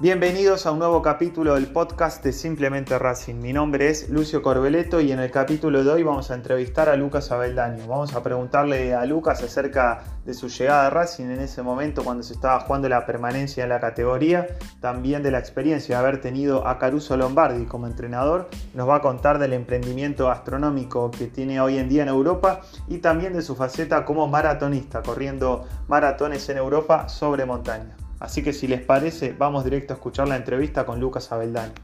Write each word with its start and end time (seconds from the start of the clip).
Bienvenidos 0.00 0.66
a 0.66 0.72
un 0.72 0.80
nuevo 0.80 1.02
capítulo 1.02 1.54
del 1.54 1.68
podcast 1.68 2.24
de 2.24 2.32
Simplemente 2.32 2.98
Racing. 2.98 3.36
Mi 3.36 3.52
nombre 3.52 3.90
es 3.90 4.10
Lucio 4.10 4.42
Corbeleto 4.42 5.00
y 5.00 5.12
en 5.12 5.20
el 5.20 5.30
capítulo 5.30 5.84
de 5.84 5.90
hoy 5.92 6.02
vamos 6.02 6.32
a 6.32 6.34
entrevistar 6.34 6.88
a 6.88 6.96
Lucas 6.96 7.30
Abeldaño. 7.30 7.86
Vamos 7.86 8.12
a 8.12 8.20
preguntarle 8.20 8.92
a 8.92 9.06
Lucas 9.06 9.40
acerca 9.44 10.02
de 10.24 10.34
su 10.34 10.48
llegada 10.48 10.88
a 10.88 10.90
Racing 10.90 11.26
en 11.26 11.38
ese 11.38 11.62
momento 11.62 12.02
cuando 12.02 12.24
se 12.24 12.32
estaba 12.32 12.58
jugando 12.58 12.88
la 12.88 13.06
permanencia 13.06 13.62
en 13.62 13.68
la 13.68 13.78
categoría, 13.78 14.48
también 14.80 15.22
de 15.22 15.30
la 15.30 15.38
experiencia 15.38 15.94
de 15.94 16.02
haber 16.02 16.20
tenido 16.20 16.66
a 16.66 16.80
Caruso 16.80 17.16
Lombardi 17.16 17.64
como 17.64 17.86
entrenador. 17.86 18.50
Nos 18.74 18.88
va 18.88 18.96
a 18.96 19.00
contar 19.00 19.38
del 19.38 19.52
emprendimiento 19.52 20.26
gastronómico 20.26 21.12
que 21.12 21.28
tiene 21.28 21.60
hoy 21.60 21.78
en 21.78 21.88
día 21.88 22.02
en 22.02 22.08
Europa 22.08 22.62
y 22.88 22.98
también 22.98 23.32
de 23.32 23.42
su 23.42 23.54
faceta 23.54 24.04
como 24.04 24.26
maratonista, 24.26 25.02
corriendo 25.02 25.64
maratones 25.86 26.48
en 26.48 26.56
Europa 26.56 27.08
sobre 27.08 27.44
montaña. 27.46 27.96
Así 28.24 28.42
que 28.42 28.54
si 28.54 28.66
les 28.66 28.80
parece, 28.82 29.34
vamos 29.34 29.64
directo 29.64 29.92
a 29.92 29.96
escuchar 29.96 30.26
la 30.26 30.36
entrevista 30.36 30.86
con 30.86 30.98
Lucas 30.98 31.30
Abeldán. 31.30 31.74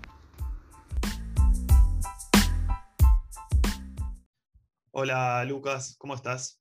Hola 4.93 5.45
Lucas, 5.45 5.97
¿cómo 5.99 6.15
estás? 6.15 6.59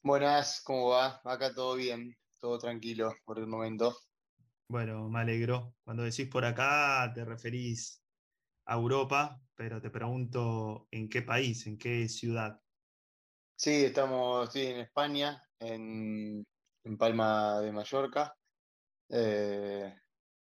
Buenas, 0.00 0.62
¿cómo 0.62 0.90
va? 0.90 1.20
Acá 1.24 1.52
todo 1.52 1.74
bien, 1.74 2.16
todo 2.38 2.56
tranquilo 2.60 3.12
por 3.24 3.40
el 3.40 3.48
momento. 3.48 3.96
Bueno, 4.68 5.08
me 5.08 5.18
alegro. 5.18 5.74
Cuando 5.82 6.04
decís 6.04 6.28
por 6.28 6.44
acá, 6.44 7.10
te 7.12 7.24
referís 7.24 8.04
a 8.66 8.76
Europa, 8.76 9.42
pero 9.56 9.80
te 9.80 9.90
pregunto 9.90 10.86
en 10.92 11.08
qué 11.08 11.22
país, 11.22 11.66
en 11.66 11.78
qué 11.78 12.08
ciudad. 12.08 12.60
Sí, 13.56 13.86
estamos 13.86 14.54
en 14.54 14.78
España, 14.78 15.42
en 15.58 16.46
Palma 16.96 17.60
de 17.60 17.72
Mallorca. 17.72 18.36
Eh, 19.12 19.92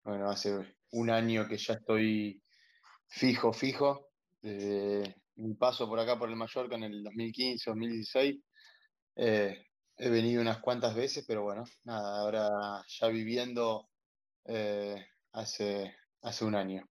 bueno, 0.03 0.28
hace 0.28 0.77
un 0.92 1.11
año 1.11 1.47
que 1.47 1.56
ya 1.56 1.75
estoy 1.75 2.42
fijo, 3.06 3.53
fijo. 3.53 4.11
Mi 4.42 5.55
paso 5.55 5.89
por 5.89 6.00
acá 6.00 6.19
por 6.19 6.28
el 6.28 6.37
Mallorca 6.37 6.75
en 6.75 6.84
el 6.84 7.05
2015, 7.05 7.70
2016. 7.70 8.37
Eh, 9.17 9.65
he 9.97 10.11
venido 10.11 10.42
unas 10.42 10.59
cuantas 10.59 10.95
veces, 10.95 11.25
pero 11.27 11.42
bueno, 11.42 11.65
nada, 11.84 12.20
ahora 12.20 12.84
ya 12.89 13.09
viviendo 13.09 13.89
eh, 14.45 15.06
hace, 15.33 15.95
hace 16.22 16.45
un 16.45 16.55
año. 16.56 16.84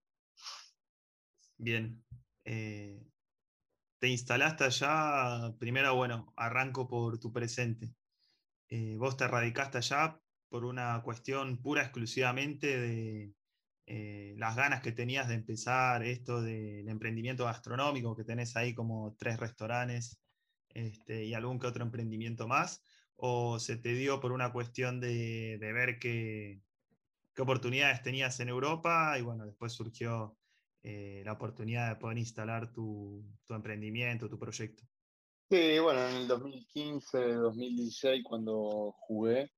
Bien. 1.58 2.04
te 2.44 4.08
instalaste 4.08 4.66
allá, 4.66 5.54
primero, 5.60 5.96
bueno, 5.96 6.32
arranco 6.38 6.88
por 6.88 7.20
tu 7.20 7.34
presente. 7.34 7.94
vos 8.98 9.18
te 9.18 9.28
radicaste 9.28 9.80
allá 9.80 10.22
por 10.50 10.66
una 10.66 11.02
cuestión 11.04 11.62
pura 11.62 11.84
exclusivamente 11.84 12.80
de 12.80 13.34
eh, 13.86 14.36
las 14.38 14.56
ganas 14.56 14.82
que 14.82 14.92
tenías 14.92 15.28
de 15.28 15.36
empezar 15.36 16.04
esto 16.04 16.42
del 16.42 16.90
emprendimiento 16.90 17.46
gastronómico, 17.46 18.16
que 18.16 18.26
tenés 18.26 18.56
ahí 18.56 18.74
como 18.74 19.16
tres 19.18 19.40
restaurantes 19.40 20.20
este, 20.70 21.26
y 21.26 21.34
algún 21.34 21.58
que 21.58 21.68
otro 21.68 21.84
emprendimiento 21.84 22.48
más, 22.48 22.84
o 23.16 23.60
se 23.60 23.78
te 23.78 23.94
dio 23.94 24.20
por 24.20 24.32
una 24.32 24.52
cuestión 24.52 25.00
de, 25.00 25.58
ver 25.60 26.00
qué, 26.00 26.62
oportunidades 27.38 28.02
tenías 28.02 28.40
en 28.40 28.50
Europa 28.50 29.16
y 29.18 29.22
bueno, 29.22 29.46
después 29.46 29.72
surgió 29.72 30.38
eh, 30.84 31.22
la 31.24 31.34
oportunidad 31.34 31.90
de 31.90 31.96
poder 31.96 32.18
instalar 32.18 32.72
tu, 32.72 33.24
tu 33.46 33.54
emprendimiento, 33.54 34.30
tu 34.30 34.38
proyecto. 34.38 34.84
Sí, 35.50 35.80
bueno, 35.80 36.06
en 36.10 36.16
el 36.18 36.28
2015, 36.28 37.36
2016, 37.36 38.22
cuando 38.26 38.94
jugué, 39.00 39.50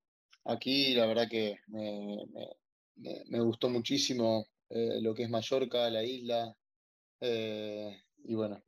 Aquí 0.50 0.96
la 0.96 1.06
verdad 1.06 1.30
que 1.30 1.60
me, 1.68 3.40
gustó 3.40 3.70
muchísimo 3.70 4.48
eh, 4.70 5.00
lo 5.00 5.14
que 5.14 5.24
es 5.24 5.30
Mallorca, 5.30 5.88
la 5.92 6.04
isla. 6.04 6.56
Eh, 7.22 8.02
y 8.24 8.34
bueno, 8.34 8.64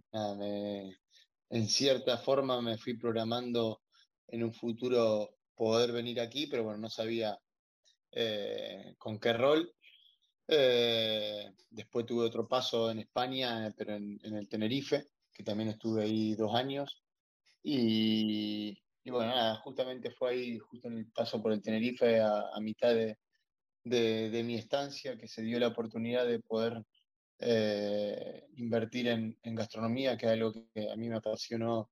en 1.49 1.67
cierta 1.67 2.19
forma 2.19 2.61
me 2.61 2.77
fui 2.77 2.97
programando 2.97 3.81
en 4.27 4.43
un 4.43 4.53
futuro 4.53 5.39
poder 5.55 5.91
venir 5.91 6.21
aquí, 6.21 6.45
pero 6.45 6.65
bueno, 6.65 6.77
no 6.77 6.89
sabía 6.89 7.35
eh, 8.11 8.93
con 8.99 9.19
qué 9.19 9.33
rol. 9.33 9.73
después 10.47 12.05
tuve 12.05 12.25
otro 12.25 12.47
paso 12.47 12.91
en 12.91 12.99
España, 12.99 13.73
pero 13.75 13.95
en, 13.95 14.19
en, 14.21 14.35
el 14.35 14.47
Tenerife, 14.47 15.07
que 15.33 15.43
también 15.43 15.69
estuve 15.69 16.03
ahí 16.03 16.35
dos 16.35 16.53
años. 16.53 17.01
Y, 17.63 18.77
y 19.03 19.09
bueno, 19.09 19.31
nada, 19.31 19.55
justamente 19.57 20.11
fue 20.11 20.31
ahí, 20.31 20.59
justo 20.59 20.87
en 20.87 20.99
el 20.99 21.11
paso 21.11 21.41
por 21.41 21.51
el 21.51 21.61
Tenerife, 21.61 22.19
a, 22.19 22.59
mitad 22.59 22.93
de, 22.93 24.43
mi 24.43 24.55
estancia, 24.55 25.17
que 25.17 25.27
se 25.27 25.41
dio 25.41 25.59
la 25.59 25.69
oportunidad 25.69 26.27
de 26.27 26.39
poder 26.39 26.83
eh, 27.39 28.45
invertir 28.57 29.07
en, 29.07 29.37
gastronomía, 29.43 30.17
que 30.17 30.27
es 30.27 30.31
algo 30.33 30.53
que 30.53 30.91
a 30.91 30.95
mí 30.95 31.09
me 31.09 31.17
apasionó 31.17 31.89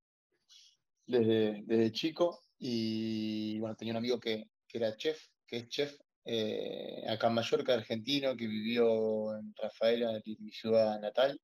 desde, 1.08 1.92
chico. 1.92 2.44
Y 2.60 3.58
bueno, 3.60 3.76
tenía 3.76 3.94
un 3.94 3.98
amigo 3.98 4.20
que, 4.20 4.46
era 4.72 4.96
chef, 4.96 5.20
que 5.48 5.58
es 5.58 5.70
chef 5.70 6.00
eh, 6.26 7.04
acá 7.10 7.28
en 7.28 7.34
Mallorca, 7.34 7.74
argentino, 7.74 8.38
que 8.38 8.46
vivió 8.46 9.36
en 9.36 9.52
Rafaela, 9.56 10.22
mi 10.26 10.52
ciudad 10.52 11.00
natal. 11.00 11.42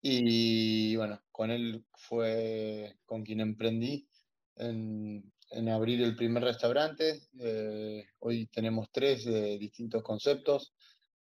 Y 0.00 0.94
bueno, 0.94 1.20
con 1.32 1.50
él 1.50 1.84
fue 1.96 2.94
con 3.04 3.24
quien 3.24 3.40
emprendí 3.40 4.08
en, 4.56 5.32
abrir 5.68 6.02
el 6.02 6.16
primer 6.16 6.42
restaurante. 6.42 7.22
Eh, 7.38 8.04
hoy 8.20 8.46
tenemos 8.46 8.88
tres 8.90 9.24
de 9.24 9.58
distintos 9.58 10.02
conceptos. 10.02 10.74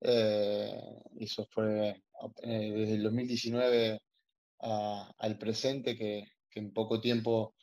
Eh, 0.00 0.72
eso 1.18 1.46
fue 1.50 2.02
eh, 2.42 2.72
desde 2.72 2.94
el 2.94 3.02
2019 3.02 4.00
al 4.60 5.38
presente, 5.38 5.96
que, 5.96 6.24
en 6.54 6.72
poco 6.72 7.00
tiempo 7.00 7.54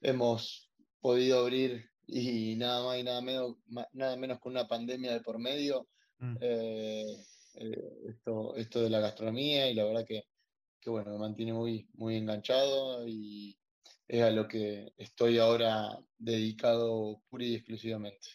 hemos 0.00 0.68
podido 1.00 1.40
abrir 1.40 1.90
y 2.06 2.56
nada 2.56 2.84
más 2.84 2.98
y 2.98 3.04
nada 3.04 3.20
menos, 3.22 3.56
nada 3.92 4.16
menos 4.16 4.40
con 4.40 4.52
una 4.52 4.66
pandemia 4.66 5.12
de 5.12 5.20
por 5.20 5.38
medio. 5.38 5.88
Mm. 6.18 6.36
esto, 8.08 8.54
esto 8.56 8.82
de 8.82 8.90
la 8.90 9.00
gastronomía 9.00 9.68
y 9.68 9.74
la 9.74 9.84
verdad 9.84 10.04
que, 10.06 10.24
que 10.80 10.90
bueno, 10.90 11.12
me 11.12 11.18
mantiene 11.18 11.52
muy, 11.52 11.88
muy 11.94 12.16
enganchado 12.16 13.06
y, 13.08 13.56
es 14.08 14.22
a 14.22 14.30
lo 14.30 14.48
que 14.48 14.92
estoy 14.96 15.38
ahora 15.38 15.98
dedicado 16.18 17.22
pura 17.28 17.44
y 17.44 17.54
exclusivamente. 17.54 18.28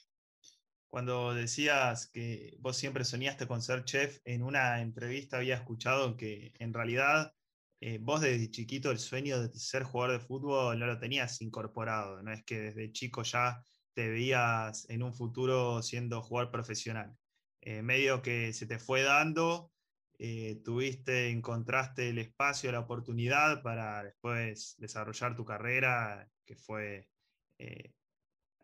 Cuando 0.89 1.33
decías 1.33 2.07
que 2.07 2.55
vos 2.59 2.77
siempre 2.77 3.03
soñaste 3.03 3.47
con 3.47 3.61
ser 3.61 3.83
chef, 3.83 4.19
en 4.25 4.41
una 4.41 4.81
entrevista 4.81 5.37
había 5.37 5.55
escuchado 5.55 6.15
que 6.15 6.53
en 6.59 6.73
realidad 6.73 7.33
eh, 7.79 7.99
vos 8.01 8.21
desde 8.21 8.49
chiquito 8.49 8.89
el 8.89 8.97
sueño 8.97 9.39
de 9.41 9.53
ser 9.53 9.83
jugador 9.83 10.19
de 10.19 10.25
fútbol 10.25 10.79
no 10.79 10.87
lo 10.87 10.97
tenías 10.97 11.41
incorporado, 11.41 12.23
no 12.23 12.33
es 12.33 12.43
que 12.43 12.59
desde 12.59 12.91
chico 12.91 13.21
ya 13.23 13.61
te 13.93 14.09
veías 14.09 14.89
en 14.89 15.03
un 15.03 15.13
futuro 15.13 15.83
siendo 15.83 16.21
jugador 16.21 16.51
profesional. 16.51 17.15
Eh, 17.61 17.81
medio 17.81 18.21
que 18.21 18.53
se 18.53 18.65
te 18.65 18.79
fue 18.79 19.03
dando 19.03 19.71
eh, 20.19 20.61
tuviste, 20.63 21.29
encontraste 21.29 22.09
el 22.09 22.17
espacio, 22.17 22.71
la 22.71 22.79
oportunidad 22.79 23.61
para 23.61 24.03
después 24.03 24.75
desarrollar 24.79 25.35
tu 25.35 25.45
carrera, 25.45 26.27
que 26.43 26.55
fue 26.55 27.07
eh, 27.59 27.93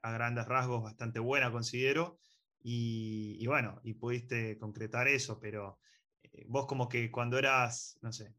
a 0.02 0.12
grandes 0.12 0.48
rasgos 0.48 0.82
bastante 0.82 1.20
buena, 1.20 1.52
considero, 1.52 2.18
y, 2.66 3.46
bueno, 3.46 3.82
y 3.84 3.94
pudiste 3.94 4.58
concretar 4.58 5.08
eso, 5.08 5.40
pero 5.40 5.80
eh, 6.24 6.46
vos 6.48 6.66
como 6.66 6.88
que 6.90 7.12
cuando 7.12 7.38
eras, 7.38 8.00
no 8.02 8.12
sé, 8.12 8.34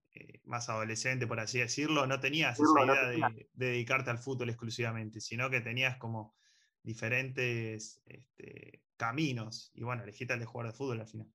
más 0.45 0.69
adolescente, 0.69 1.27
por 1.27 1.39
así 1.39 1.59
decirlo, 1.59 2.07
no 2.07 2.21
tenías 2.21 2.59
esa 2.59 2.85
idea 2.85 3.31
de, 3.31 3.49
dedicarte 3.53 4.11
al 4.11 4.19
fútbol 4.19 4.49
exclusivamente, 4.49 5.21
sino 5.21 5.51
que 5.51 5.61
tenías 5.61 5.99
como 5.99 6.35
diferentes 6.83 8.03
este, 8.07 8.83
caminos, 8.97 9.71
y 9.75 9.85
bueno, 9.85 10.03
elegiste 10.03 10.35
el 10.35 10.41
de 10.41 10.47
jugar 10.47 10.69
de 10.69 10.73
fútbol 10.73 11.01
al 11.01 11.09
final. 11.09 11.29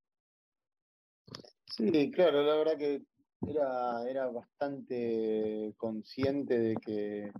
Sí, 1.69 2.11
claro, 2.11 2.43
la 2.43 2.55
verdad 2.55 2.77
que 2.77 3.03
era, 3.47 4.09
era 4.09 4.27
bastante 4.27 5.73
consciente 5.77 6.59
de 6.59 6.75
que 6.75 7.31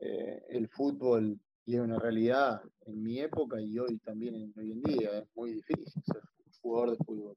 eh, 0.00 0.42
el 0.48 0.68
fútbol, 0.68 1.38
y 1.66 1.74
es 1.74 1.80
una 1.80 1.98
realidad 1.98 2.62
en 2.86 3.02
mi 3.02 3.20
época 3.20 3.60
y 3.60 3.78
hoy 3.78 3.98
también 3.98 4.52
hoy 4.56 4.72
en 4.72 4.82
día, 4.82 5.18
es 5.18 5.28
muy 5.34 5.54
difícil 5.54 6.02
ser 6.04 6.22
jugador 6.60 6.90
de 6.96 7.04
fútbol. 7.04 7.36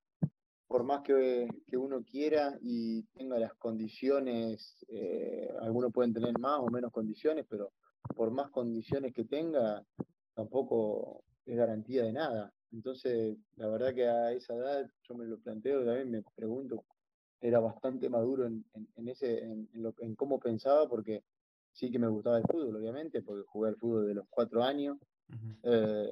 Por 0.68 0.84
más 0.84 1.02
que, 1.02 1.48
uno 1.74 2.04
quiera 2.04 2.58
y 2.62 3.04
tenga 3.14 3.40
las 3.40 3.54
condiciones, 3.56 4.86
eh, 4.90 5.50
algunos 5.62 5.94
pueden 5.94 6.14
tener 6.14 6.38
más 6.40 6.60
o 6.60 6.70
menos 6.70 6.92
condiciones, 6.92 7.46
pero 7.50 7.72
por 8.16 8.32
más 8.32 8.50
condiciones 8.52 9.14
que 9.14 9.26
tenga, 9.26 9.84
tampoco 10.34 11.24
es 11.46 11.58
garantía 11.58 12.04
de 12.04 12.14
nada. 12.14 12.54
Entonces, 12.72 13.38
la 13.56 13.68
verdad 13.68 13.94
que 13.94 14.08
a 14.08 14.32
esa 14.32 14.56
edad 14.56 14.90
yo 15.08 15.16
me 15.16 15.26
lo 15.26 15.40
planteo, 15.40 15.86
también 15.86 16.12
me 16.12 16.24
pregunto, 16.36 16.86
era 17.40 17.60
bastante 17.60 18.10
maduro 18.10 18.46
en, 18.46 18.66
ese, 19.08 19.44
en, 19.44 19.70
lo, 19.74 19.94
en 20.00 20.16
cómo 20.16 20.40
pensaba, 20.40 20.88
porque 20.88 21.24
sí 21.72 21.92
que 21.92 22.00
me 22.00 22.08
gustaba 22.08 22.38
el 22.38 22.44
fútbol, 22.44 22.76
obviamente, 22.76 23.22
porque 23.22 23.46
jugué 23.48 23.70
al 23.70 23.78
fútbol 23.78 24.08
de 24.08 24.16
los 24.16 24.26
cuatro 24.30 24.64
años, 24.64 24.98
eh, 25.64 26.10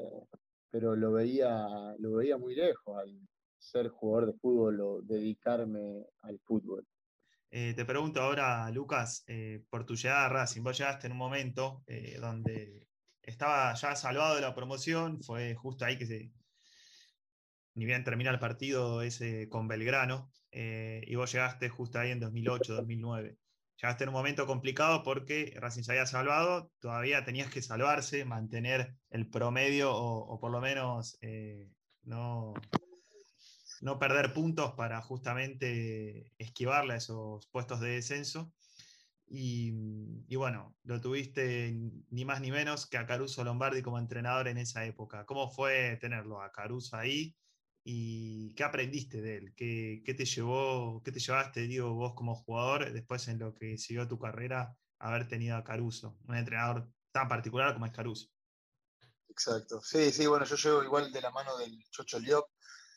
pero 0.69 0.95
lo 0.95 1.13
veía, 1.13 1.95
lo 1.99 2.13
veía 2.13 2.37
muy 2.37 2.55
lejos 2.55 2.97
al 2.97 3.17
ser 3.57 3.89
jugador 3.89 4.27
de 4.27 4.39
fútbol 4.39 4.81
o 4.81 5.01
dedicarme 5.01 6.05
al 6.21 6.39
fútbol. 6.39 6.85
Eh, 7.49 7.73
te 7.73 7.85
pregunto 7.85 8.21
ahora, 8.21 8.69
Lucas, 8.71 9.23
eh, 9.27 9.63
por 9.69 9.85
tu 9.85 9.95
llegada 9.95 10.25
a 10.25 10.29
Racing, 10.29 10.61
vos 10.61 10.77
llegaste 10.77 11.07
en 11.07 11.13
un 11.13 11.19
momento 11.19 11.83
eh, 11.87 12.17
donde 12.19 12.87
estaba 13.21 13.73
ya 13.73 13.95
salvado 13.95 14.35
de 14.35 14.41
la 14.41 14.53
promoción, 14.53 15.23
fue 15.23 15.55
justo 15.55 15.85
ahí 15.85 15.97
que 15.97 16.05
se, 16.05 16.31
ni 17.75 17.85
bien 17.85 18.03
termina 18.03 18.31
el 18.31 18.39
partido 18.39 19.01
ese 19.03 19.47
con 19.49 19.67
Belgrano, 19.67 20.31
y 20.51 21.13
vos 21.15 21.31
llegaste 21.31 21.69
justo 21.69 21.99
ahí 21.99 22.11
en 22.11 22.19
2008, 22.19 22.75
2009. 22.75 23.37
Llegaste 23.81 24.05
en 24.05 24.09
un 24.09 24.15
momento 24.15 24.47
complicado 24.47 25.03
porque 25.03 25.53
Racing 25.59 25.83
se 25.83 25.91
había 25.91 26.05
salvado, 26.05 26.71
todavía 26.79 27.25
tenías 27.25 27.51
que 27.51 27.61
salvarse, 27.61 28.23
mantener 28.23 28.95
el 29.09 29.29
promedio 29.29 29.93
o, 29.93 30.39
por 30.39 30.51
lo 30.51 30.61
menos 30.61 31.19
no, 32.03 32.53
no 33.81 33.99
perder 33.99 34.31
puntos 34.31 34.71
para 34.73 35.01
justamente 35.01 36.31
esquivarle 36.37 36.93
a 36.93 36.97
esos 36.97 37.47
puestos 37.47 37.81
de 37.81 37.89
descenso. 37.89 38.53
Y, 39.27 39.71
bueno, 40.37 40.77
lo 40.83 41.01
tuviste 41.01 41.75
ni 42.11 42.23
más 42.23 42.39
ni 42.39 42.51
menos 42.51 42.87
que 42.87 42.97
a 42.97 43.05
Caruso 43.05 43.43
Lombardi 43.43 43.81
como 43.81 43.99
entrenador 43.99 44.47
en 44.47 44.57
esa 44.57 44.85
época. 44.85 45.25
¿Cómo 45.25 45.51
fue 45.51 45.97
tenerlo 45.99 46.41
a 46.41 46.51
Caruso 46.53 46.95
ahí? 46.95 47.35
¿Y 47.87 48.53
qué 48.55 48.63
aprendiste 48.63 49.21
de 49.21 49.37
él? 49.37 49.53
¿Qué, 49.55 50.13
te 50.17 50.25
llevó, 50.25 51.01
qué 51.03 51.11
te 51.11 51.19
llevaste, 51.19 51.61
digo, 51.61 51.93
vos 51.93 52.15
como 52.15 52.35
jugador, 52.35 52.91
después 52.91 53.27
en 53.27 53.39
lo 53.39 53.53
que 53.53 53.77
siguió 53.77 54.07
tu 54.07 54.19
carrera, 54.19 54.75
haber 54.99 55.27
tenido 55.27 55.55
a 55.55 55.63
Caruso, 55.63 56.17
un 56.27 56.35
entrenador 56.35 56.89
tan 57.11 57.27
particular 57.27 57.73
como 57.73 57.85
es 57.85 57.91
Caruso? 57.91 58.27
Exacto. 59.29 59.81
Sí, 59.81 60.11
sí, 60.11 60.25
bueno, 60.25 60.45
yo 60.45 60.55
llevo 60.55 60.83
igual 60.83 61.11
de 61.11 61.21
la 61.21 61.31
mano 61.31 61.57
del 61.57 61.77
Chocho 61.91 62.19
Liop, 62.19 62.47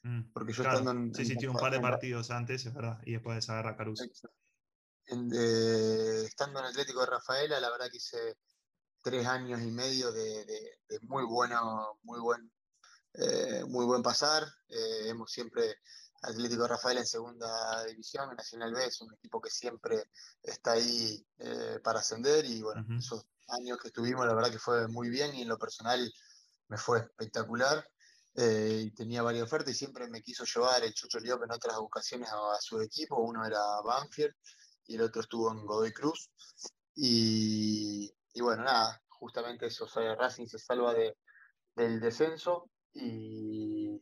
Mm, 0.03 0.33
porque 0.33 0.53
yo 0.53 0.63
estando 0.63 0.91
en. 0.91 1.15
Sí, 1.15 1.25
sí, 1.25 1.37
tiene 1.37 1.51
un 1.53 1.59
par 1.59 1.73
de 1.73 1.81
partidos 1.81 2.31
antes, 2.31 2.65
es 2.65 2.75
verdad, 2.75 3.01
y 3.05 3.13
después 3.13 3.47
de 3.47 3.53
a 3.53 3.77
Caruso. 3.77 4.05
estando 6.25 6.61
en 6.61 6.67
Atlético 6.67 7.01
de 7.01 7.07
Rafaela, 7.07 7.61
la 7.61 7.71
verdad 7.71 7.89
que 7.91 7.97
hice 7.97 8.37
tres 9.03 9.27
años 9.27 9.61
y 9.61 9.71
medio 9.71 10.13
de, 10.13 10.47
muy 11.03 11.25
bueno, 11.25 11.99
muy 12.03 12.21
buen, 12.21 12.51
eh, 13.15 13.65
muy 13.67 13.85
buen 13.85 14.03
pasar. 14.03 14.45
Eh, 14.69 15.09
hemos 15.09 15.31
siempre 15.31 15.77
Atlético 16.23 16.63
de 16.63 16.69
Rafaela 16.69 17.01
en 17.01 17.07
segunda 17.07 17.85
división, 17.85 18.35
Nacional 18.35 18.73
B 18.75 18.85
es 18.85 19.01
un 19.01 19.13
equipo 19.15 19.41
que 19.41 19.51
siempre 19.51 20.11
está 20.43 20.73
ahí 20.73 21.25
eh, 21.39 21.79
para 21.83 22.01
ascender 22.01 22.45
y 22.45 22.61
bueno, 22.61 22.85
esos 22.99 23.25
años 23.49 23.79
que 23.81 23.89
estuvimos 23.89 24.27
la 24.27 24.35
verdad 24.35 24.51
que 24.51 24.59
fue 24.59 24.89
muy 24.89 25.11
bien 25.11 25.35
y 25.35 25.43
en 25.43 25.49
lo 25.49 25.59
personal 25.59 26.13
me 26.69 26.77
fue 26.77 26.99
espectacular. 27.01 27.87
Eh, 28.35 28.83
y 28.87 28.91
tenía 28.93 29.23
varias 29.23 29.45
ofertas 29.45 29.75
y 29.75 29.79
siempre 29.79 30.07
me 30.09 30.23
quiso 30.23 30.45
llevar 30.45 30.85
el 30.85 30.95
Chucho 30.95 31.19
Liop 31.19 31.43
en 31.43 31.51
otras 31.51 31.77
ocasiones 31.77 32.29
a, 32.31 32.61
su 32.61 32.81
equipo. 32.81 33.21
Uno 33.21 33.45
era 33.45 33.59
Banfield 33.85 34.33
y 34.87 34.95
el 34.95 35.03
otro 35.03 35.23
estuvo 35.23 35.51
en 35.51 35.67
Godoy 35.67 35.93
Cruz. 35.93 36.31
Y, 36.95 38.13
bueno, 38.41 38.63
nada, 38.63 39.03
justamente 39.09 39.67
eso, 39.67 39.87
Racing 39.87 40.47
se 40.47 40.59
salva 40.59 40.95
de, 40.95 41.17
del 41.75 41.99
descenso 41.99 42.71
y 42.95 44.01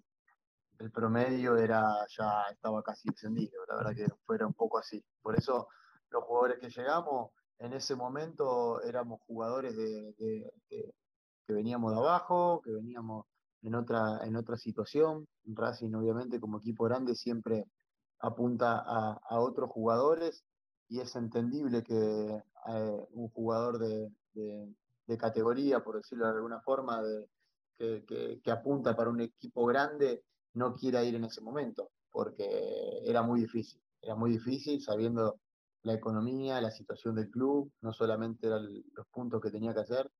el 0.78 0.90
promedio 0.90 1.56
era 1.56 1.82
ya 2.16 2.42
estaba 2.50 2.82
casi 2.82 3.08
descendido, 3.08 3.64
la 3.66 3.76
verdad 3.76 3.94
que 3.94 4.06
fuera 4.24 4.46
un 4.46 4.54
poco 4.54 4.78
así. 4.78 5.02
Por 5.22 5.36
eso 5.36 5.68
los 6.10 6.24
jugadores 6.24 6.58
que 6.60 6.70
llegamos 6.70 7.30
en 7.58 7.72
ese 7.72 7.96
momento 7.96 8.80
éramos 8.82 9.20
jugadores 9.26 9.76
de, 9.76 10.14
que 10.68 11.52
veníamos 11.52 11.92
de 11.92 11.98
abajo, 11.98 12.60
que 12.62 12.72
veníamos 12.72 13.26
en 13.62 13.74
otra, 13.74 14.20
en 14.24 14.36
otra 14.36 14.56
situación. 14.56 15.26
Racing, 15.44 15.94
obviamente, 15.94 16.40
como 16.40 16.58
equipo 16.58 16.84
grande, 16.84 17.14
siempre 17.14 17.64
apunta 18.20 18.78
a, 18.78 19.40
otros 19.40 19.70
jugadores 19.70 20.44
y 20.88 21.00
es 21.00 21.14
entendible 21.16 21.82
que 21.82 21.94
eh, 21.94 23.06
un 23.12 23.28
jugador 23.30 23.78
de, 23.78 24.10
categoría, 25.18 25.82
por 25.82 25.96
decirlo 25.96 26.26
de 26.26 26.32
alguna 26.32 26.60
forma, 26.60 27.02
de, 27.02 27.28
que, 27.78 28.40
que, 28.42 28.50
apunta 28.50 28.96
para 28.96 29.10
un 29.10 29.20
equipo 29.20 29.66
grande, 29.66 30.24
no 30.54 30.74
quiera 30.74 31.04
ir 31.04 31.14
en 31.14 31.24
ese 31.24 31.40
momento, 31.40 31.90
porque 32.10 33.00
era 33.04 33.22
muy 33.22 33.40
difícil. 33.40 33.80
Era 34.00 34.14
muy 34.14 34.30
difícil 34.32 34.80
sabiendo 34.82 35.40
la 35.82 35.94
economía, 35.94 36.60
la 36.60 36.70
situación 36.70 37.14
del 37.14 37.30
club, 37.30 37.72
no 37.80 37.92
solamente 37.92 38.46
eran 38.46 38.66
los 38.92 39.06
puntos 39.08 39.40
que 39.40 39.50
tenía 39.50 39.72
que 39.72 39.80
hacer, 39.80 40.10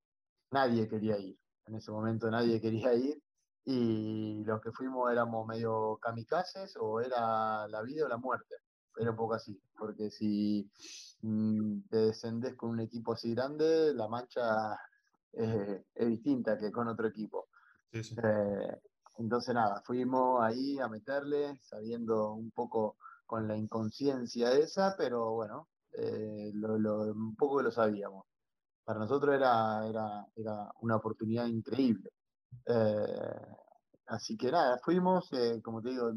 nadie 0.53 0.89
quería 0.89 1.19
ir. 1.19 1.37
En 1.67 1.75
ese 1.75 1.91
momento 1.91 2.31
nadie 2.31 2.61
quería 2.61 2.95
ir 2.95 3.21
y 3.65 4.45
los 4.45 4.61
que 4.61 4.71
fuimos 4.71 5.11
éramos 5.11 5.47
medio 5.47 5.99
kamikazes 6.01 6.77
o 6.81 7.01
era 7.01 7.67
la 7.67 7.83
vida 7.83 8.05
o 8.05 8.09
la 8.09 8.17
muerte. 8.17 8.55
Era 8.97 9.11
un 9.11 9.17
poco 9.17 9.35
así, 9.35 9.61
porque 9.77 10.11
si 10.11 10.71
mm, 11.23 11.81
te 11.91 11.97
descendés 11.97 12.55
con 12.55 12.71
un 12.71 12.81
equipo 12.81 13.13
así 13.13 13.35
grande, 13.35 13.93
la 13.93 14.09
mancha 14.09 14.79
es 15.37 16.09
distinta 16.09 16.57
que 16.59 16.73
con 16.73 16.89
otro 16.89 17.09
equipo. 17.09 17.49
Eh, 17.93 18.81
entonces 19.19 19.55
nada, 19.55 19.81
fuimos 19.85 20.43
ahí 20.43 20.79
a 20.79 20.89
meterle, 20.89 21.59
sabiendo 21.63 22.33
un 22.33 22.51
poco 22.51 22.97
con 23.25 23.49
la 23.49 23.57
inconsciencia 23.57 24.53
esa, 24.53 24.95
pero 24.97 25.33
bueno, 25.33 25.69
eh, 25.93 26.53
un 26.55 27.35
poco 27.37 27.63
lo 27.63 27.71
sabíamos. 27.71 28.27
Para 28.85 29.01
nosotros 29.01 29.35
era, 29.35 29.87
era, 29.87 30.27
era 30.37 30.71
una 30.81 30.97
oportunidad 30.97 31.47
increíble. 31.47 32.11
Eh, 32.67 33.47
así 34.07 34.37
que 34.37 34.51
nada, 34.51 34.79
fuimos, 34.83 35.33
eh, 35.33 35.61
como 35.63 35.83
te 35.83 35.91
digo, 35.91 36.13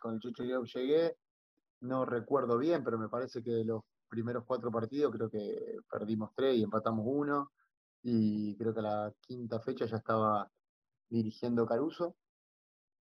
con 0.00 0.14
el 0.14 0.20
Chucho 0.20 0.44
yo 0.44 0.62
llegué, 0.64 1.16
no 1.80 2.04
recuerdo 2.04 2.56
bien, 2.58 2.82
pero 2.82 2.98
me 2.98 3.08
parece 3.08 3.42
que 3.42 3.64
los 3.64 3.82
primeros 4.08 4.44
cuatro 4.46 4.70
partidos 4.70 5.12
creo 5.12 5.28
que 5.28 5.78
perdimos 5.90 6.30
tres 6.34 6.56
y 6.56 6.62
empatamos 6.62 7.04
uno, 7.06 7.50
y 8.08 8.56
creo 8.56 8.72
que 8.72 8.82
la 8.82 9.12
quinta 9.20 9.58
fecha 9.58 9.84
ya 9.84 9.96
estaba 9.96 10.48
dirigiendo 11.08 11.66
Caruso, 11.66 12.14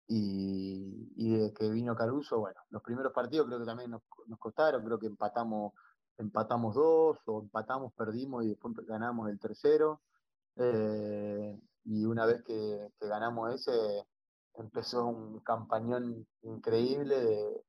y, 0.07 1.11
y 1.17 1.37
de 1.37 1.53
que 1.53 1.69
vino 1.69 1.97
Caruso, 1.97 2.39
bueno, 2.39 2.61
los 2.69 2.81
primeros 2.81 3.11
partidos 3.11 3.47
creo 3.47 3.59
que 3.59 3.65
también 3.65 3.91
nos, 3.91 4.03
costaron, 4.39 4.85
creo 4.85 4.97
que 4.97 5.07
empatamos 5.07 5.73
empatamos 6.17 6.75
dos 6.75 7.17
o 7.25 7.41
empatamos, 7.41 7.91
perdimos 7.93 8.45
y 8.45 8.49
después 8.49 8.73
ganamos 8.87 9.29
el 9.29 9.37
tercero. 9.37 10.01
Eh, 10.55 11.59
y 11.83 12.05
una 12.05 12.25
vez 12.25 12.41
que, 12.45 12.89
ganamos 13.01 13.53
ese, 13.53 14.07
empezó 14.53 15.07
un 15.07 15.41
campañón 15.41 16.25
increíble 16.43 17.63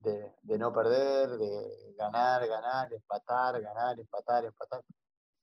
de, 0.00 0.58
no 0.58 0.72
perder, 0.72 1.30
de 1.38 1.94
ganar, 1.96 2.44
ganar, 2.48 2.92
empatar, 2.92 3.62
ganar, 3.62 4.00
empatar, 4.00 4.46
empatar. 4.46 4.82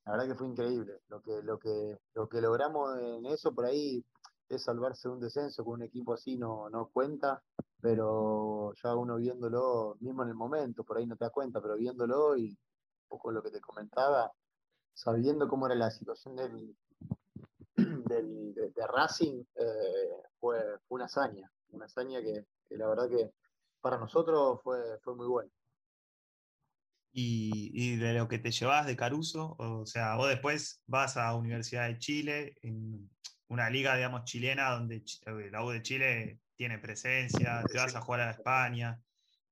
La 0.09 0.13
verdad 0.17 0.29
que 0.29 0.39
fue 0.39 0.47
increíble. 0.47 1.01
Lo 1.09 1.21
que, 1.21 1.43
lo 1.43 1.59
que, 1.59 1.95
lo 2.15 2.27
que 2.27 2.41
logramos 2.41 2.97
en 2.97 3.27
eso 3.27 3.53
por 3.53 3.65
ahí 3.65 4.03
es 4.49 4.63
salvarse 4.63 5.07
un 5.07 5.19
descenso 5.19 5.63
con 5.63 5.75
un 5.75 5.83
equipo 5.83 6.13
así 6.13 6.35
no, 6.35 6.67
no 6.71 6.87
cuenta, 6.87 7.43
pero 7.79 8.73
ya 8.81 8.95
uno 8.95 9.17
viéndolo, 9.17 9.97
mismo 9.99 10.23
en 10.23 10.29
el 10.29 10.33
momento, 10.33 10.83
por 10.83 10.97
ahí 10.97 11.05
no 11.05 11.15
te 11.15 11.25
das 11.25 11.31
cuenta, 11.31 11.61
pero 11.61 11.75
viéndolo 11.75 12.35
y 12.35 12.49
un 12.49 13.07
poco 13.07 13.31
lo 13.31 13.43
que 13.43 13.51
te 13.51 13.61
comentaba, 13.61 14.33
sabiendo 14.95 15.47
cómo 15.47 15.67
era 15.67 15.75
la 15.75 15.91
situación 15.91 16.35
del, 16.35 16.75
de, 17.77 18.87
Racing 18.87 19.43
eh, 19.53 20.23
fue, 20.39 20.57
una 20.87 21.05
hazaña, 21.05 21.51
una 21.69 21.85
hazaña 21.85 22.19
que, 22.19 22.47
la 22.69 22.87
verdad 22.87 23.09
que 23.09 23.31
para 23.79 23.99
nosotros 23.99 24.59
fue, 24.63 24.97
fue 25.03 25.15
muy 25.15 25.27
buena. 25.27 25.51
Y, 27.11 27.95
de 27.95 28.13
lo 28.13 28.27
que 28.27 28.39
te 28.39 28.51
llevas 28.51 28.85
de 28.85 28.95
Caruso, 28.95 29.55
o 29.57 29.85
sea, 29.85 30.15
vos 30.15 30.29
después 30.29 30.81
vas 30.85 31.17
a 31.17 31.35
Universidad 31.35 31.87
de 31.87 31.97
Chile, 31.97 32.55
en 32.61 33.09
una 33.47 33.69
liga, 33.69 33.95
digamos, 33.95 34.25
chilena, 34.25 34.71
donde 34.71 34.97
eh, 34.97 35.49
la 35.51 35.63
U 35.63 35.71
de 35.71 35.81
Chile 35.81 36.39
tiene 36.55 36.77
presencia, 36.77 37.63
te 37.71 37.77
vas 37.77 37.95
a 37.95 38.01
jugar 38.01 38.21
a 38.21 38.31
España. 38.31 39.01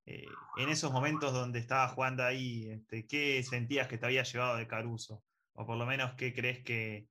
Eh, 0.06 0.28
en 0.58 0.70
esos 0.70 0.92
momentos 0.92 1.34
donde 1.34 1.60
estabas 1.60 1.94
jugando 1.94 2.24
ahí, 2.24 2.70
este, 2.70 3.08
¿qué 3.08 3.42
sentías 3.44 3.88
que 3.88 3.98
te 3.98 4.06
había 4.06 4.24
llevado 4.24 4.58
de 4.58 4.68
Caruso? 4.68 5.24
O 5.54 5.66
por 5.66 5.78
lo 5.78 5.86
menos, 5.86 6.14
¿qué 6.14 6.34
crees 6.34 6.64
que, 6.64 7.08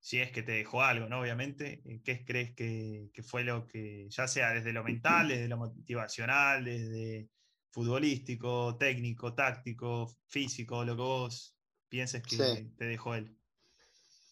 si 0.00 0.18
es 0.18 0.32
que 0.32 0.42
te 0.42 0.52
dejó 0.52 0.82
algo, 0.82 1.08
¿no? 1.08 1.20
Obviamente, 1.20 1.82
eh, 1.84 2.00
¿qué 2.02 2.24
crees 2.24 2.54
que, 2.54 3.10
fue 3.22 3.44
lo 3.44 3.66
que, 3.66 4.08
ya 4.08 4.26
sea 4.26 4.50
desde 4.52 4.72
lo 4.72 4.82
mental, 4.82 5.28
desde 5.28 5.48
lo 5.48 5.58
motivacional, 5.58 6.64
desde 6.64 7.28
futbolístico, 7.70 8.76
técnico, 8.78 9.34
táctico, 9.34 10.08
físico, 10.26 10.84
lo 10.84 10.96
que 10.96 11.02
vos 11.02 11.56
pienses 11.88 12.22
que 12.22 12.72
te 12.76 12.84
dejó 12.84 13.14
él? 13.14 13.36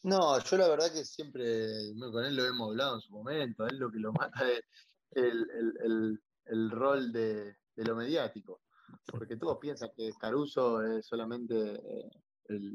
No, 0.03 0.39
yo 0.43 0.57
la 0.57 0.69
verdad 0.69 0.93
que 0.93 1.05
siempre, 1.05 1.93
con 2.13 2.25
él 2.25 2.37
lo 2.37 2.47
hemos 2.47 2.71
hablado 2.71 2.97
en 2.97 3.01
su 3.01 3.13
momento, 3.13 3.67
él 3.67 3.79
lo 3.79 3.91
que 3.91 3.99
lo 3.99 4.13
mata 4.13 4.51
es 4.51 4.63
el, 5.11 6.71
rol 6.71 7.13
de, 7.13 7.57
lo 7.77 7.97
mediático, 7.97 8.63
porque 9.07 9.37
todos 9.37 9.59
piensan 9.59 9.91
que 9.97 10.13
Caruso 10.19 10.83
es 10.83 11.07
solamente 11.07 11.55
eh, 11.55 12.11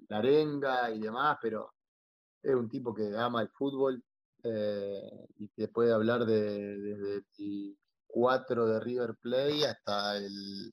la 0.10 0.18
arenga 0.18 0.92
y 0.92 1.00
demás, 1.00 1.38
pero 1.42 1.74
es 2.42 2.54
un 2.54 2.70
tipo 2.70 2.94
que 2.94 3.16
ama 3.18 3.42
el 3.42 3.50
fútbol 3.50 4.04
eh, 4.44 5.28
y 5.38 5.48
te 5.48 5.70
puede 5.70 5.94
hablar 5.94 6.26
de, 6.26 6.78
desde 6.78 7.16
el 7.16 7.26
4 8.14 8.68
de 8.68 8.80
River 8.80 9.16
Play 9.16 9.64
hasta 9.64 10.18
el 10.18 10.72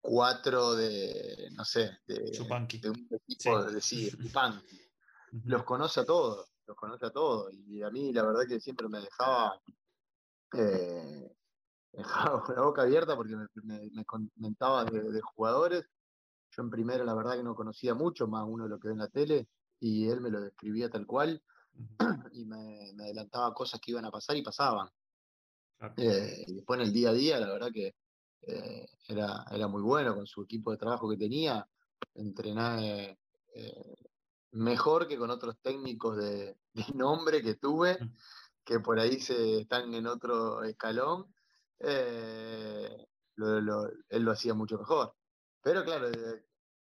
4 0.00 0.76
de, 0.76 1.48
no 1.56 1.64
sé, 1.64 1.98
de, 2.06 2.30
de 2.30 2.90
un 2.90 3.08
equipo 3.10 3.64
de 3.64 3.80
sí, 3.80 4.08
Los 5.44 5.64
conoce 5.64 6.00
a 6.00 6.04
todos, 6.04 6.48
los 6.66 6.76
conoce 6.76 7.06
a 7.06 7.10
todos. 7.10 7.52
Y 7.52 7.82
a 7.82 7.90
mí 7.90 8.12
la 8.12 8.24
verdad 8.24 8.46
que 8.48 8.60
siempre 8.60 8.88
me 8.88 9.00
dejaba, 9.00 9.60
eh, 10.56 11.34
dejaba 11.92 12.44
la 12.56 12.62
boca 12.62 12.82
abierta 12.82 13.16
porque 13.16 13.34
me, 13.64 14.04
comentaba 14.04 14.84
de, 14.84 15.20
jugadores. 15.22 15.84
Yo 16.52 16.62
en 16.62 16.70
primera 16.70 17.04
la 17.04 17.14
verdad 17.14 17.34
que 17.34 17.42
no 17.42 17.56
conocía 17.56 17.94
mucho, 17.94 18.28
más 18.28 18.44
uno 18.46 18.64
de 18.64 18.70
lo 18.70 18.78
que 18.78 18.88
ve 18.88 18.94
en 18.94 19.00
la 19.00 19.08
tele, 19.08 19.48
y 19.80 20.08
él 20.08 20.20
me 20.20 20.30
lo 20.30 20.40
describía 20.40 20.88
tal 20.88 21.06
cual 21.06 21.42
y 22.32 22.44
me, 22.44 22.92
adelantaba 23.00 23.54
cosas 23.54 23.80
que 23.80 23.90
iban 23.90 24.04
a 24.04 24.10
pasar 24.10 24.36
y 24.36 24.42
pasaban. 24.42 24.88
Eh, 25.96 26.44
y 26.46 26.54
después 26.56 26.78
en 26.78 26.86
el 26.86 26.92
día 26.92 27.10
a 27.10 27.14
día, 27.14 27.40
la 27.40 27.52
verdad 27.52 27.70
que 27.72 27.94
eh, 28.42 28.86
era, 29.08 29.44
era 29.50 29.66
muy 29.66 29.82
bueno 29.82 30.14
con 30.14 30.26
su 30.26 30.42
equipo 30.42 30.70
de 30.70 30.76
trabajo 30.76 31.08
que 31.08 31.16
tenía, 31.16 31.66
entrenar 32.14 32.80
eh, 32.82 33.16
mejor 34.52 35.08
que 35.08 35.16
con 35.16 35.30
otros 35.30 35.56
técnicos 35.62 36.18
de, 36.18 36.56
nombre 36.94 37.42
que 37.42 37.54
tuve, 37.54 37.98
que 38.64 38.80
por 38.80 39.00
ahí 39.00 39.20
se 39.20 39.60
están 39.60 39.94
en 39.94 40.06
otro 40.06 40.62
escalón. 40.64 41.34
él 41.78 43.06
lo 43.36 44.32
hacía 44.32 44.54
mucho 44.54 44.78
mejor. 44.78 45.14
Pero 45.62 45.84
claro, 45.84 46.08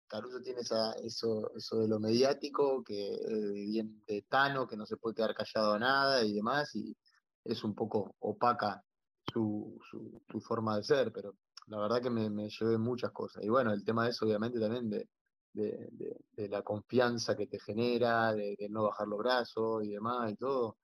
Caruso 0.09 0.41
tiene 0.41 0.61
esa, 0.61 0.93
eso, 1.05 1.53
eso 1.57 1.79
de 1.81 1.89
lo 1.89 2.01
mediático, 2.01 2.83
que 2.83 3.17
viene 3.53 4.03
de 4.07 4.23
Tano, 4.23 4.67
que 4.67 4.77
no 4.77 4.87
se 4.87 4.97
puede 4.97 5.15
quedar 5.15 5.35
callado 5.35 5.75
a 5.75 5.79
nada 5.79 6.25
y 6.25 6.35
demás, 6.35 6.75
y 6.75 6.97
es 7.45 7.63
un 7.65 7.75
poco 7.75 8.15
opaca 8.21 8.85
su, 9.33 9.79
su, 9.91 10.41
forma 10.41 10.77
de 10.77 10.85
ser, 10.85 11.13
pero 11.13 11.35
la 11.67 11.79
verdad 11.79 12.03
que 12.03 12.11
me, 12.11 12.31
me, 12.31 12.49
llevé 12.49 12.79
muchas 12.79 13.13
cosas. 13.13 13.45
Y 13.45 13.49
bueno, 13.49 13.73
el 13.73 13.85
tema 13.85 14.09
es 14.09 14.21
obviamente 14.23 14.59
también 14.61 14.89
de, 14.91 15.09
de, 15.53 16.49
la 16.49 16.63
confianza 16.63 17.37
que 17.37 17.47
te 17.47 17.59
genera, 17.59 18.33
de, 18.35 18.57
no 18.71 18.85
bajar 18.85 19.09
los 19.09 19.19
brazos 19.19 19.85
y 19.85 19.91
demás 19.91 20.33
y 20.33 20.37
todo. 20.37 20.77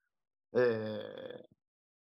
Eh, 0.51 1.43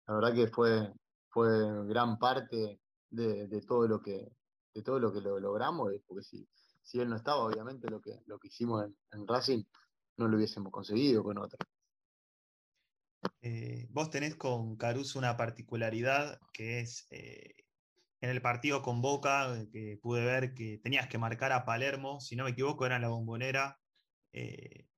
la 0.06 0.14
verdad 0.14 0.34
que 0.34 0.48
fue, 0.48 0.92
fue 1.28 1.86
gran 1.86 2.18
parte 2.18 2.80
de, 3.10 3.64
todo 3.66 3.86
lo 3.86 4.00
que 4.00 4.32
de 4.74 4.82
todo 4.82 4.98
lo 4.98 5.12
que 5.12 5.20
lo 5.20 5.38
logramos, 5.38 5.92
porque 6.06 6.24
si, 6.24 6.48
si 6.82 7.00
él 7.00 7.08
no 7.08 7.16
estaba, 7.16 7.44
obviamente 7.44 7.88
lo 7.88 8.00
que, 8.00 8.20
lo 8.26 8.38
que 8.38 8.48
hicimos 8.48 8.84
en, 9.12 9.26
Racing 9.26 9.62
no 10.16 10.26
lo 10.26 10.36
hubiésemos 10.36 10.72
conseguido 10.72 11.22
con 11.22 11.38
otra. 11.38 11.58
Eh, 13.42 13.86
vos 13.90 14.10
tenés 14.10 14.36
con 14.36 14.76
Caruso 14.76 15.18
una 15.18 15.36
particularidad 15.36 16.38
que 16.52 16.80
es 16.80 17.06
eh, 17.10 17.54
en 18.20 18.30
el 18.30 18.42
partido 18.42 18.82
con 18.82 19.02
Boca, 19.02 19.66
que 19.72 19.98
pude 20.02 20.24
ver 20.24 20.54
que 20.54 20.78
tenías 20.82 21.08
que 21.08 21.18
marcar 21.18 21.52
a 21.52 21.64
Palermo, 21.64 22.20
si 22.20 22.36
no 22.36 22.44
me 22.44 22.50
equivoco, 22.50 22.86
era 22.86 22.98
la 22.98 23.08
bombonera. 23.08 23.80
Eh, 24.32 24.88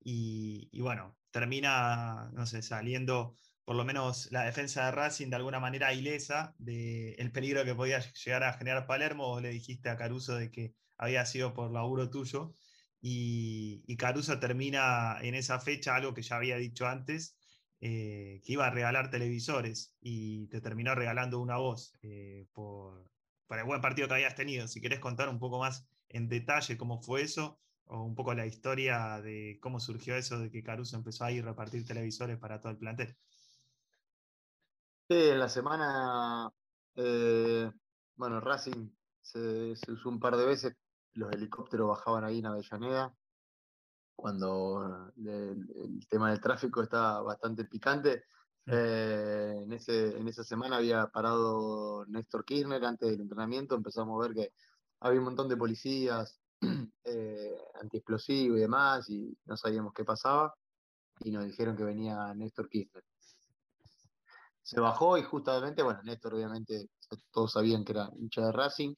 y, 0.00 0.68
y, 0.72 0.80
bueno, 0.80 1.18
termina, 1.30 2.30
no 2.32 2.46
sé, 2.46 2.62
saliendo 2.62 3.34
por 3.64 3.76
lo 3.76 3.84
menos 3.84 4.30
la 4.32 4.44
defensa 4.44 4.86
de 4.86 4.92
Racing 4.92 5.28
de 5.28 5.36
alguna 5.36 5.60
manera 5.60 5.92
ilesa 5.92 6.54
del 6.58 7.30
peligro 7.32 7.64
que 7.64 7.74
podía 7.74 8.00
llegar 8.00 8.42
a 8.44 8.54
generar 8.54 8.86
Palermo. 8.86 9.26
Vos 9.28 9.42
le 9.42 9.50
dijiste 9.50 9.90
a 9.90 9.96
Caruso 9.96 10.36
de 10.36 10.50
que 10.50 10.74
había 10.96 11.26
sido 11.26 11.52
por 11.52 11.70
laburo 11.70 12.08
tuyo. 12.08 12.54
Y, 13.00 13.96
Caruso 13.96 14.38
termina 14.38 15.18
en 15.20 15.34
esa 15.34 15.60
fecha 15.60 15.96
algo 15.96 16.14
que 16.14 16.22
ya 16.22 16.36
había 16.36 16.56
dicho 16.56 16.86
antes, 16.86 17.36
eh, 17.80 18.40
que 18.44 18.52
iba 18.52 18.66
a 18.66 18.70
regalar 18.70 19.10
televisores 19.10 19.94
y 20.00 20.48
te 20.48 20.60
terminó 20.60 20.94
regalando 20.94 21.40
una 21.40 21.56
voz 21.56 21.92
eh, 22.02 22.46
por, 22.52 23.08
el 23.50 23.64
buen 23.64 23.80
partido 23.80 24.08
que 24.08 24.14
habías 24.14 24.34
tenido. 24.34 24.68
Si 24.68 24.80
querés 24.80 25.00
contar 25.00 25.28
un 25.28 25.38
poco 25.38 25.58
más 25.58 25.86
en 26.08 26.28
detalle 26.28 26.76
cómo 26.76 27.00
fue 27.00 27.22
eso 27.22 27.60
o 27.84 28.02
un 28.02 28.14
poco 28.14 28.34
la 28.34 28.46
historia 28.46 29.20
de 29.22 29.58
cómo 29.60 29.80
surgió 29.80 30.16
eso 30.16 30.38
de 30.38 30.50
que 30.50 30.62
Caruso 30.62 30.96
empezó 30.96 31.24
a 31.24 31.32
ir 31.32 31.42
a 31.44 31.48
repartir 31.48 31.86
televisores 31.86 32.38
para 32.38 32.60
todo 32.60 32.72
el 32.72 32.78
plantel. 32.78 33.16
Sí, 35.08 35.16
en 35.16 35.38
la 35.38 35.48
semana, 35.48 36.50
eh, 36.96 37.70
bueno, 38.16 38.40
Racing 38.40 38.90
se, 39.22 39.74
se, 39.74 39.92
usó 39.92 40.10
un 40.10 40.20
par 40.20 40.36
de 40.36 40.44
veces 40.44 40.74
los 41.18 41.32
helicópteros 41.32 41.88
bajaban 41.88 42.24
ahí 42.24 42.38
en 42.38 42.46
Avellaneda, 42.46 43.14
cuando 44.14 45.12
el, 45.16 46.06
tema 46.08 46.30
del 46.30 46.40
tráfico 46.40 46.82
está 46.82 47.20
bastante 47.20 47.64
picante. 47.64 48.24
Eh, 48.66 49.60
en, 49.62 49.72
ese, 49.72 50.16
en 50.18 50.28
esa 50.28 50.44
semana 50.44 50.76
había 50.76 51.06
parado 51.06 52.04
Néstor 52.06 52.44
Kirchner 52.44 52.84
antes 52.84 53.10
del 53.10 53.22
entrenamiento, 53.22 53.74
empezamos 53.74 54.18
a 54.18 54.28
ver 54.28 54.36
que 54.36 54.52
había 55.00 55.20
un 55.20 55.26
montón 55.26 55.48
de 55.48 55.56
policías 55.56 56.38
eh, 57.04 57.56
antiexplosivos 57.80 58.58
y 58.58 58.60
demás, 58.60 59.08
y 59.10 59.36
no 59.46 59.56
sabíamos 59.56 59.92
qué 59.94 60.04
pasaba, 60.04 60.54
y 61.20 61.30
nos 61.30 61.44
dijeron 61.46 61.76
que 61.76 61.84
venía 61.84 62.32
Néstor 62.34 62.68
Kirchner. 62.68 63.04
Se 64.62 64.80
bajó 64.80 65.16
y 65.16 65.22
justamente, 65.22 65.82
bueno, 65.82 66.02
Néstor 66.02 66.34
obviamente 66.34 66.90
todos 67.30 67.52
sabían 67.52 67.84
que 67.84 67.92
era 67.92 68.10
hincha 68.18 68.42
de 68.44 68.52
Racing, 68.52 68.94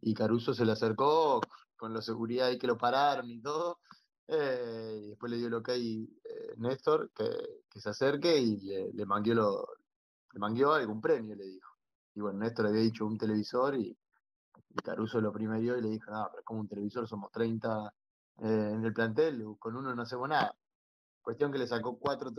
y 0.00 0.14
Caruso 0.14 0.54
se 0.54 0.64
le 0.64 0.72
acercó 0.72 1.40
con 1.76 1.92
la 1.92 2.02
seguridad 2.02 2.50
y 2.50 2.58
que 2.58 2.66
lo 2.66 2.78
pararon 2.78 3.30
y 3.30 3.40
todo. 3.40 3.80
Eh, 4.28 5.02
y 5.04 5.08
después 5.10 5.30
le 5.30 5.38
dio 5.38 5.48
lo 5.48 5.62
que 5.62 5.72
hay 5.72 6.20
Néstor 6.56 7.10
que, 7.14 7.80
se 7.80 7.90
acerque 7.90 8.38
y 8.38 8.56
le, 8.62 8.92
le, 8.92 9.06
manguió 9.06 9.34
lo, 9.34 9.66
le 10.32 10.64
algún 10.74 11.00
premio, 11.00 11.36
le 11.36 11.44
dijo. 11.44 11.70
Y 12.14 12.20
bueno, 12.20 12.38
Néstor 12.38 12.64
le 12.64 12.70
había 12.70 12.82
dicho 12.82 13.06
un 13.06 13.18
televisor 13.18 13.76
y, 13.76 13.96
Caruso 14.84 15.20
lo 15.20 15.32
primerió 15.32 15.78
y 15.78 15.82
le 15.82 15.88
dijo, 15.88 16.10
no, 16.10 16.28
pero 16.30 16.44
como 16.44 16.60
un 16.60 16.68
televisor 16.68 17.08
somos 17.08 17.30
30 17.32 17.94
eh, 18.38 18.70
en 18.74 18.84
el 18.84 18.92
plantel, 18.92 19.42
con 19.58 19.74
uno 19.74 19.94
no 19.94 20.02
hacemos 20.02 20.28
nada. 20.28 20.54
Cuestión 21.22 21.50
que 21.50 21.58
le 21.58 21.66
sacó 21.66 21.98
cuatro, 21.98 22.30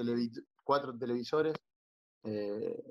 cuatro 0.64 0.98
televisores. 0.98 1.56
Eh, 2.24 2.84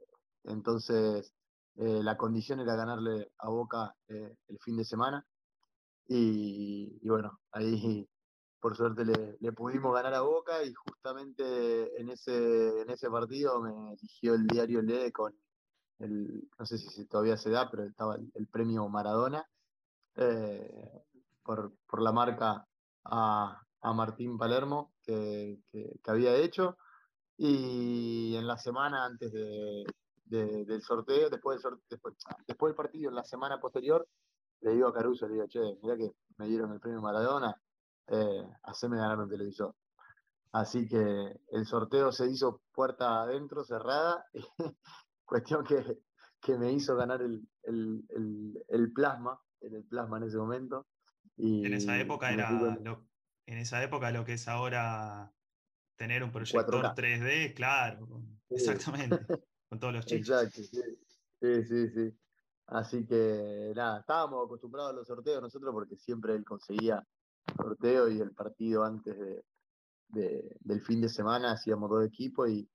entonces 0.45 1.33
eh, 1.79 2.03
la 2.03 2.17
condición 2.17 2.61
era 2.61 2.75
ganarle 2.75 3.33
a 3.39 3.49
Boca 3.51 3.95
eh, 4.09 4.37
el 4.49 4.59
fin 4.61 4.77
de 4.77 4.85
semana. 4.85 5.27
Y, 6.09 7.07
bueno, 7.09 7.41
ahí 7.53 8.09
por 8.61 8.77
suerte 8.77 9.05
le, 9.05 9.53
pudimos 9.53 9.95
ganar 9.95 10.15
a 10.15 10.23
Boca 10.23 10.63
y 10.65 10.73
justamente 10.73 12.01
en 12.01 12.11
ese, 12.11 12.83
en 12.83 12.91
ese 12.91 13.11
partido 13.11 13.61
me 13.61 13.93
eligió 13.93 14.35
el 14.35 14.47
diario 14.47 14.83
Le 14.83 15.13
con 15.13 15.35
el, 15.99 16.49
no 16.59 16.67
sé 16.67 16.79
si 16.79 17.07
todavía 17.07 17.37
se 17.37 17.51
da, 17.51 17.71
pero 17.71 17.85
estaba 17.85 18.17
el, 18.17 18.47
premio 18.49 18.89
Maradona 18.89 19.47
eh, 20.17 21.03
por, 21.43 21.73
la 22.01 22.13
marca 22.13 22.67
a, 23.05 23.63
Martín 23.95 24.37
Palermo 24.37 24.93
que, 25.03 25.61
que, 25.71 26.01
había 26.07 26.35
hecho. 26.37 26.77
Y 27.39 28.35
en 28.37 28.47
la 28.47 28.57
semana 28.59 29.05
antes 29.05 29.33
de, 29.33 29.85
del 30.27 30.83
sorteo, 30.83 31.31
después 31.31 31.63
del, 31.63 31.75
después, 31.89 32.15
después 32.47 32.71
del 32.71 32.77
partido, 32.77 33.11
en 33.11 33.17
la 33.17 33.25
semana 33.25 33.61
posterior, 33.61 34.07
le 34.61 34.73
digo 34.73 34.89
a 34.89 34.95
Caruso, 34.95 35.27
le 35.27 35.35
digo, 35.35 35.47
che, 35.47 35.61
mira 35.83 35.97
que 35.97 36.11
me 36.39 36.47
dieron 36.47 36.73
el 36.73 36.81
premio 36.81 37.01
Maradona, 37.01 37.55
eh, 38.09 38.43
haceme 38.65 38.97
ganar 38.97 39.19
un 39.19 39.29
televisor. 39.29 39.75
Así 40.53 40.87
que 40.89 40.99
el 41.53 41.67
sorteo 41.67 42.13
se 42.13 42.27
hizo 42.31 42.63
puerta 42.73 43.23
adentro, 43.23 43.65
cerrada, 43.65 44.25
cuestión 45.25 45.65
que, 45.65 45.99
que, 46.41 46.57
me 46.57 46.73
hizo 46.73 46.97
ganar 46.97 47.21
el, 47.23 47.47
el, 47.65 48.65
el, 48.69 48.93
plasma, 48.93 49.39
en 49.61 49.75
el 49.75 49.85
plasma 49.85 50.19
en 50.19 50.25
ese 50.25 50.39
momento. 50.39 50.87
Y 51.37 51.67
en 51.67 51.75
esa 51.75 51.99
época 52.01 52.33
era 52.33 52.51
lo, 52.51 53.07
en 53.47 53.59
esa 53.59 53.83
época 53.83 54.11
lo 54.11 54.25
que 54.25 54.35
es 54.35 54.49
ahora 54.49 55.33
tener 55.97 56.23
un 56.23 56.33
proyector 56.33 56.95
3D, 56.95 57.55
claro, 57.55 58.23
exactamente. 58.49 59.19
con 59.69 59.79
todos 59.79 59.95
los 59.95 60.07
chicos. 60.07 60.29
Exacto, 60.29 60.63
sí, 61.41 61.65
sí, 61.65 61.89
sí. 61.89 62.19
Así 62.67 63.07
que 63.07 63.73
nada, 63.75 64.01
estábamos 64.01 64.47
acostumbrados 64.47 64.93
a 64.93 64.97
los 64.97 65.07
sorteos 65.07 65.41
nosotros 65.41 65.73
porque 65.73 65.97
siempre 65.97 66.35
él 66.35 66.45
conseguía 66.45 67.07
sorteo 67.57 68.09
y 68.09 68.21
el 68.21 68.33
partido 68.33 68.85
antes 68.85 69.17
de, 70.09 70.57
del 70.61 70.81
fin 70.81 71.01
de 71.01 71.09
semana 71.09 71.53
hacíamos 71.53 71.91
dos 71.91 72.05
equipos 72.05 72.51
y 72.51 72.69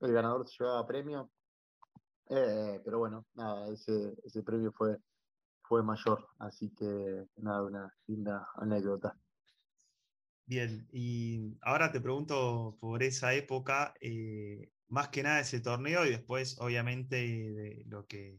el 0.00 0.12
ganador 0.12 0.48
se 0.48 0.56
llevaba 0.58 0.86
premio. 0.86 1.30
Eh, 2.30 2.80
pero 2.82 2.98
bueno, 2.98 3.26
nada, 3.34 3.68
ese, 3.68 4.16
ese 4.24 4.42
premio 4.42 4.72
fue, 4.72 4.96
fue 5.62 5.82
mayor, 5.82 6.26
así 6.38 6.70
que 6.70 7.26
nada, 7.36 7.62
una 7.64 7.94
linda 8.06 8.48
anécdota. 8.56 9.14
Bien, 10.46 10.86
y 10.92 11.56
ahora 11.62 11.90
te 11.90 12.00
pregunto 12.00 12.76
por 12.80 13.02
esa 13.02 13.32
época, 13.34 13.94
eh, 14.00 14.70
más 14.88 15.08
que 15.08 15.22
nada 15.22 15.40
ese 15.40 15.60
torneo 15.60 16.04
y 16.06 16.10
después, 16.10 16.56
obviamente, 16.58 17.16
de 17.16 17.84
lo 17.86 18.06
que, 18.06 18.38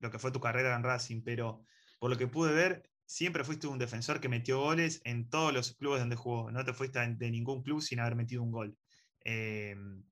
lo 0.00 0.10
que 0.10 0.18
fue 0.18 0.32
tu 0.32 0.40
carrera 0.40 0.74
en 0.76 0.82
Racing, 0.82 1.22
pero 1.24 1.64
por 1.98 2.10
lo 2.10 2.16
que 2.18 2.26
pude 2.26 2.52
ver, 2.52 2.90
siempre 3.04 3.44
fuiste 3.44 3.66
un 3.66 3.78
defensor 3.78 4.20
que 4.20 4.28
metió 4.28 4.60
goles 4.60 5.00
en 5.04 5.28
todos 5.30 5.52
los 5.52 5.74
clubes 5.74 6.00
donde 6.00 6.16
jugó, 6.16 6.50
no 6.50 6.64
te 6.64 6.74
fuiste 6.74 7.00
de 7.00 7.30
ningún 7.30 7.62
club 7.62 7.80
sin 7.80 8.00
haber 8.00 8.16
metido 8.16 8.42
un 8.42 8.52
gol. 8.52 8.76
Em, 9.20 10.04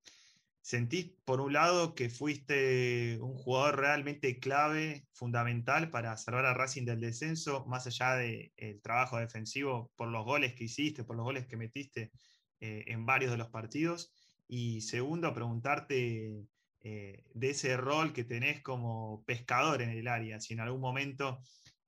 ¿Sentís, 0.66 1.12
por 1.24 1.40
un 1.40 1.52
lado, 1.52 1.94
que 1.94 2.10
fuiste 2.10 3.18
un 3.20 3.34
jugador 3.36 3.78
realmente 3.78 4.40
clave, 4.40 5.06
fundamental 5.12 5.90
para 5.90 6.16
salvar 6.16 6.44
a 6.44 6.54
Racing 6.54 6.84
del 6.84 7.00
descenso, 7.00 7.64
más 7.66 7.86
allá 7.86 8.16
del 8.16 8.80
trabajo 8.82 9.16
defensivo, 9.16 9.92
por 9.94 10.08
los 10.08 10.24
goles 10.24 10.54
que 10.54 10.64
hiciste, 10.64 11.04
por 11.04 11.14
los 11.14 11.24
goles 11.24 11.46
que 11.46 11.56
metiste 11.56 12.10
eh, 12.58 12.82
en 12.88 13.06
varios 13.06 13.30
de 13.30 13.36
los 13.36 13.48
partidos? 13.48 14.12
Y 14.48 14.80
segundo, 14.82 15.34
preguntarte 15.34 16.44
eh, 16.80 17.24
de 17.34 17.50
ese 17.50 17.76
rol 17.76 18.12
que 18.12 18.24
tenés 18.24 18.62
como 18.62 19.24
pescador 19.24 19.82
en 19.82 19.90
el 19.90 20.08
área, 20.08 20.40
si 20.40 20.54
en 20.54 20.60
algún 20.60 20.80
momento 20.80 21.40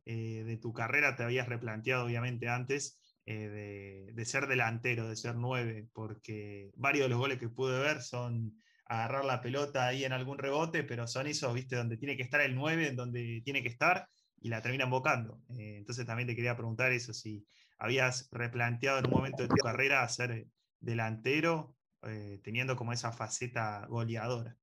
eh, 0.04 0.44
de 0.44 0.56
tu 0.56 0.72
carrera 0.72 1.16
te 1.16 1.22
habías 1.22 1.48
replanteado, 1.48 2.04
obviamente, 2.06 2.48
antes 2.48 3.00
de, 3.26 4.10
de, 4.14 4.24
ser 4.24 4.46
delantero, 4.46 5.06
de 5.06 5.16
ser 5.16 5.34
nueve, 5.34 5.86
porque 5.92 6.70
varios 6.76 7.04
de 7.04 7.08
los 7.10 7.18
goles 7.18 7.38
que 7.38 7.50
pude 7.50 7.78
ver 7.78 8.00
son 8.00 8.54
agarrar 8.88 9.24
la 9.24 9.40
pelota 9.40 9.86
ahí 9.86 10.04
en 10.04 10.12
algún 10.12 10.38
rebote, 10.38 10.82
pero 10.82 11.06
son 11.06 11.26
esos, 11.26 11.52
viste, 11.52 11.76
donde 11.76 11.98
tiene 11.98 12.16
que 12.16 12.22
estar 12.22 12.40
el 12.40 12.54
9, 12.54 12.88
en 12.88 12.96
donde 12.96 13.42
tiene 13.44 13.62
que 13.62 13.68
estar, 13.68 14.08
y 14.40 14.48
la 14.48 14.62
termina 14.62 14.84
embocando. 14.84 15.40
Eh, 15.50 15.76
entonces 15.76 16.06
también 16.06 16.26
te 16.26 16.34
quería 16.34 16.56
preguntar 16.56 16.92
eso, 16.92 17.12
si 17.12 17.46
habías 17.78 18.28
replanteado 18.32 18.98
en 18.98 19.06
un 19.06 19.12
momento 19.12 19.42
de 19.42 19.48
tu 19.48 19.56
carrera 19.56 20.08
ser 20.08 20.46
delantero, 20.80 21.76
eh, 22.02 22.40
teniendo 22.42 22.76
como 22.76 22.92
esa 22.92 23.12
faceta 23.12 23.86
goleadora. 23.88 24.56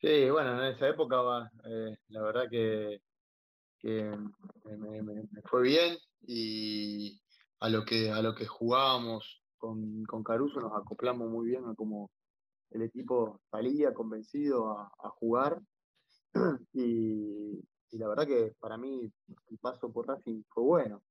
Sí, 0.00 0.30
bueno, 0.30 0.62
en 0.62 0.74
esa 0.74 0.88
época 0.88 1.50
eh, 1.64 1.96
la 2.08 2.22
verdad 2.22 2.48
que, 2.50 3.00
me, 3.82 5.24
fue 5.44 5.62
bien 5.62 5.96
y 6.22 7.20
a 7.60 7.68
lo 7.68 7.84
que, 7.84 8.10
a 8.10 8.22
lo 8.22 8.34
que 8.34 8.46
jugábamos 8.46 9.42
con, 9.58 10.04
con 10.04 10.22
Caruso 10.22 10.60
nos 10.60 10.72
acoplamos 10.72 11.30
muy 11.30 11.48
bien 11.48 11.64
a 11.66 11.74
cómo, 11.74 12.10
el 12.70 12.82
equipo 12.82 13.40
salía 13.50 13.92
convencido 13.92 14.70
a, 14.70 15.10
jugar 15.10 15.60
y, 16.72 17.60
la 17.92 18.08
verdad 18.08 18.26
que 18.26 18.54
para 18.60 18.78
mí 18.78 19.12
el 19.50 19.58
paso 19.58 19.92
por 19.92 20.06
Racing 20.06 20.42
fue 20.48 20.62
bueno. 20.62 21.02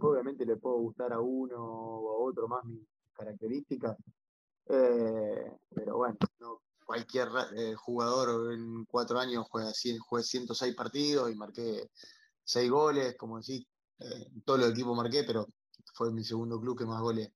Obviamente 0.00 0.46
le 0.46 0.56
puedo 0.56 0.76
gustar 0.76 1.12
a 1.12 1.20
uno 1.20 1.56
o 1.56 2.12
a 2.12 2.30
otro 2.30 2.46
más 2.46 2.64
mis 2.64 2.86
características, 3.12 3.96
eh, 4.66 5.52
pero 5.74 5.96
bueno, 5.96 6.16
cualquier 6.84 7.28
eh, 7.56 7.74
jugador 7.74 8.52
en 8.52 8.84
cuatro 8.84 9.18
años 9.18 9.46
juega, 9.50 9.72
juega 10.00 10.24
106 10.24 10.74
partidos 10.74 11.30
y 11.30 11.34
marqué 11.34 11.90
seis 12.44 12.70
goles, 12.70 13.16
como 13.16 13.38
decís, 13.38 13.66
eh, 13.98 14.26
todos 14.44 14.60
los 14.60 14.70
equipos 14.70 14.96
marqué, 14.96 15.24
pero 15.24 15.46
fue 15.94 16.12
mi 16.12 16.24
segundo 16.24 16.60
club 16.60 16.78
que 16.78 16.86
más 16.86 17.00
goles 17.00 17.30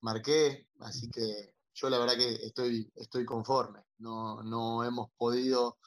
marqué, 0.00 0.68
así 0.80 1.10
que 1.10 1.54
yo 1.74 1.90
la 1.90 1.98
verdad 1.98 2.16
que 2.16 2.34
estoy, 2.34 2.90
estoy 2.94 3.24
conforme. 3.24 3.80
No, 3.98 4.42
no 4.42 4.84
hemos 4.84 5.10
podido 5.16 5.78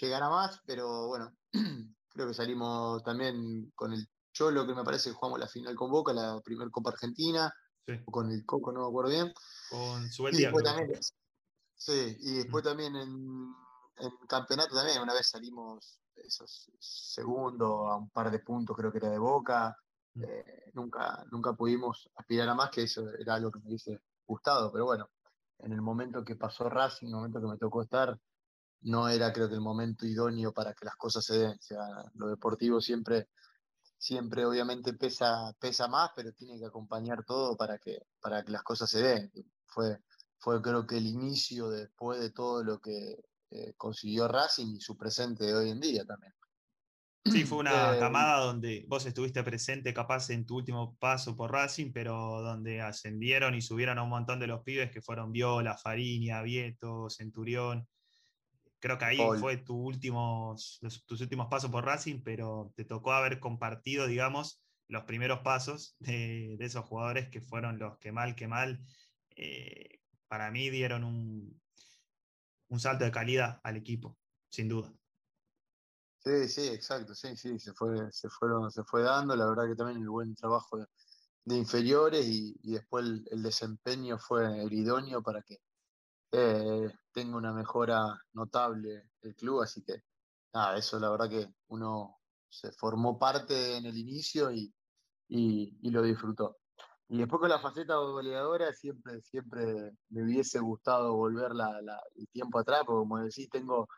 llegar 0.00 0.22
a 0.22 0.30
más, 0.30 0.60
pero 0.66 1.06
bueno, 1.08 1.32
creo 2.08 2.26
que 2.26 2.34
salimos 2.34 3.02
también 3.04 3.70
con 3.74 3.92
el 3.92 4.08
Cholo, 4.32 4.66
que 4.66 4.74
me 4.74 4.84
parece 4.84 5.10
que 5.10 5.16
jugamos 5.16 5.40
la 5.40 5.48
final 5.48 5.74
con 5.74 5.90
Boca, 5.90 6.12
la 6.12 6.40
primera 6.42 6.70
Copa 6.70 6.90
Argentina, 6.90 7.52
o 8.04 8.10
con 8.10 8.30
el 8.30 8.44
Coco, 8.44 8.72
no 8.72 8.80
me 8.80 8.88
acuerdo 8.88 9.10
bien. 9.10 9.32
Con 9.70 10.10
su 10.10 10.28
y 10.28 10.42
después 10.42 10.64
también, 10.64 10.98
Sí, 11.74 12.16
y 12.20 12.32
después 12.38 12.64
también 12.64 12.96
en, 12.96 13.54
en, 13.98 14.10
campeonato 14.26 14.74
también, 14.74 15.02
una 15.02 15.12
vez 15.12 15.28
salimos 15.28 16.00
esos 16.16 16.70
segundo 16.78 17.88
a 17.88 17.96
un 17.96 18.08
par 18.10 18.30
de 18.30 18.38
puntos, 18.38 18.76
creo 18.76 18.90
que 18.90 18.98
era 18.98 19.10
de 19.10 19.18
Boca. 19.18 19.76
Eh, 20.14 20.70
nunca, 20.72 21.24
nunca 21.30 21.52
pudimos 21.52 22.10
aspirar 22.16 22.48
a 22.48 22.54
más, 22.54 22.70
que 22.70 22.84
eso 22.84 23.06
era 23.18 23.34
algo 23.34 23.50
que 23.50 23.58
me 23.58 23.66
hubiese 23.66 24.00
gustado, 24.26 24.72
pero 24.72 24.86
bueno, 24.86 25.10
en 25.58 25.72
el 25.72 25.82
momento 25.82 26.24
que 26.24 26.36
pasó 26.36 26.70
Racing, 26.70 27.06
en 27.06 27.12
el 27.12 27.16
momento 27.16 27.40
que 27.40 27.46
me 27.46 27.58
tocó 27.58 27.82
estar, 27.82 28.18
no 28.82 29.08
era 29.08 29.32
creo 29.32 29.48
que 29.48 29.54
el 29.54 29.60
momento 29.60 30.06
idóneo 30.06 30.52
para 30.52 30.72
que 30.72 30.84
las 30.84 30.96
cosas 30.96 31.24
se 31.24 31.38
den. 31.38 31.52
O 31.52 31.62
sea, 31.62 31.80
lo 32.14 32.28
deportivo 32.28 32.80
siempre, 32.80 33.28
siempre 33.98 34.44
obviamente 34.44 34.92
pesa, 34.94 35.52
pesa 35.58 35.88
más, 35.88 36.10
pero 36.14 36.32
tiene 36.32 36.58
que 36.58 36.66
acompañar 36.66 37.24
todo 37.24 37.56
para 37.56 37.78
que, 37.78 37.98
para 38.20 38.44
que 38.44 38.52
las 38.52 38.62
cosas 38.62 38.90
se 38.90 39.02
den. 39.02 39.30
Fue, 39.66 39.98
fue 40.38 40.60
creo 40.62 40.86
que 40.86 40.98
el 40.98 41.06
inicio 41.06 41.68
después 41.68 42.20
de 42.20 42.30
todo 42.30 42.62
lo 42.62 42.78
que 42.80 43.16
eh, 43.50 43.74
consiguió 43.76 44.28
Racing 44.28 44.76
y 44.76 44.80
su 44.80 44.96
presente 44.96 45.44
de 45.44 45.54
hoy 45.54 45.70
en 45.70 45.80
día 45.80 46.04
también. 46.04 46.32
Sí, 47.24 47.44
fue 47.44 47.58
una 47.58 47.96
eh, 47.96 47.98
camada 47.98 48.44
donde 48.44 48.84
vos 48.88 49.06
estuviste 49.06 49.42
presente 49.42 49.94
capaz 49.94 50.30
en 50.30 50.46
tu 50.46 50.56
último 50.56 50.96
paso 50.98 51.36
por 51.36 51.52
Racing, 51.52 51.92
pero 51.92 52.42
donde 52.42 52.80
ascendieron 52.80 53.54
y 53.54 53.62
subieron 53.62 53.98
a 53.98 54.02
un 54.02 54.10
montón 54.10 54.38
de 54.40 54.46
los 54.46 54.62
pibes 54.62 54.90
que 54.90 55.02
fueron 55.02 55.32
Viola, 55.32 55.76
Fariña, 55.76 56.42
Vieto, 56.42 57.08
Centurión. 57.10 57.88
Creo 58.78 58.98
que 58.98 59.04
ahí 59.04 59.18
fue 59.40 59.56
tu 59.56 59.74
últimos, 59.74 60.78
tus 61.06 61.20
últimos 61.20 61.48
pasos 61.48 61.70
por 61.70 61.84
Racing, 61.84 62.22
pero 62.22 62.72
te 62.76 62.84
tocó 62.84 63.12
haber 63.12 63.40
compartido, 63.40 64.06
digamos, 64.06 64.62
los 64.88 65.04
primeros 65.04 65.40
pasos 65.40 65.96
de, 65.98 66.56
esos 66.60 66.84
jugadores 66.84 67.28
que 67.28 67.40
fueron 67.40 67.78
los 67.78 67.98
que 67.98 68.12
mal, 68.12 68.34
que 68.34 68.48
mal, 68.48 68.84
eh, 69.36 70.00
para 70.28 70.50
mí 70.50 70.70
dieron 70.70 71.04
un, 71.04 71.60
un 72.68 72.80
salto 72.80 73.04
de 73.04 73.10
calidad 73.10 73.60
al 73.64 73.76
equipo, 73.76 74.16
sin 74.50 74.68
duda. 74.68 74.92
Sí, 76.26 76.48
sí, 76.48 76.66
exacto, 76.68 77.14
sí, 77.14 77.36
sí, 77.36 77.58
se 77.58 77.72
fue, 77.72 78.10
se 78.10 78.28
fueron, 78.28 78.70
se 78.70 78.82
fue 78.82 79.02
dando, 79.02 79.36
la 79.36 79.46
verdad 79.46 79.68
que 79.68 79.76
también 79.76 80.02
el 80.02 80.08
buen 80.08 80.34
trabajo 80.34 80.78
de, 81.44 81.56
inferiores 81.56 82.26
y, 82.26 82.58
después 82.64 83.06
el, 83.30 83.42
desempeño 83.42 84.18
fue 84.18 84.62
el 84.62 84.72
idóneo 84.72 85.22
para 85.22 85.42
que 85.42 85.58
eh, 86.38 86.92
tenga 87.12 87.36
una 87.38 87.52
mejora 87.52 88.22
notable 88.34 89.10
el 89.22 89.34
club, 89.34 89.62
así 89.62 89.82
que 89.82 90.02
nada, 90.52 90.76
eso 90.76 90.98
la 91.00 91.10
verdad 91.10 91.30
que 91.30 91.48
uno 91.68 92.18
se 92.48 92.72
formó 92.72 93.18
parte 93.18 93.76
en 93.78 93.86
el 93.86 93.96
inicio 93.96 94.50
y, 94.52 94.72
lo 95.80 96.02
disfrutó. 96.02 96.58
Y 97.08 97.18
después 97.18 97.40
con 97.40 97.48
la 97.48 97.60
faceta 97.60 97.96
goleadora 97.96 98.72
siempre, 98.72 99.22
siempre 99.22 99.92
me 100.10 100.24
hubiese 100.24 100.58
gustado 100.58 101.14
volver 101.14 101.52
el 102.16 102.28
tiempo 102.28 102.58
atrás, 102.58 102.82
porque 102.84 102.98
como 102.98 103.18
decís, 103.20 103.48
tengo 103.48 103.88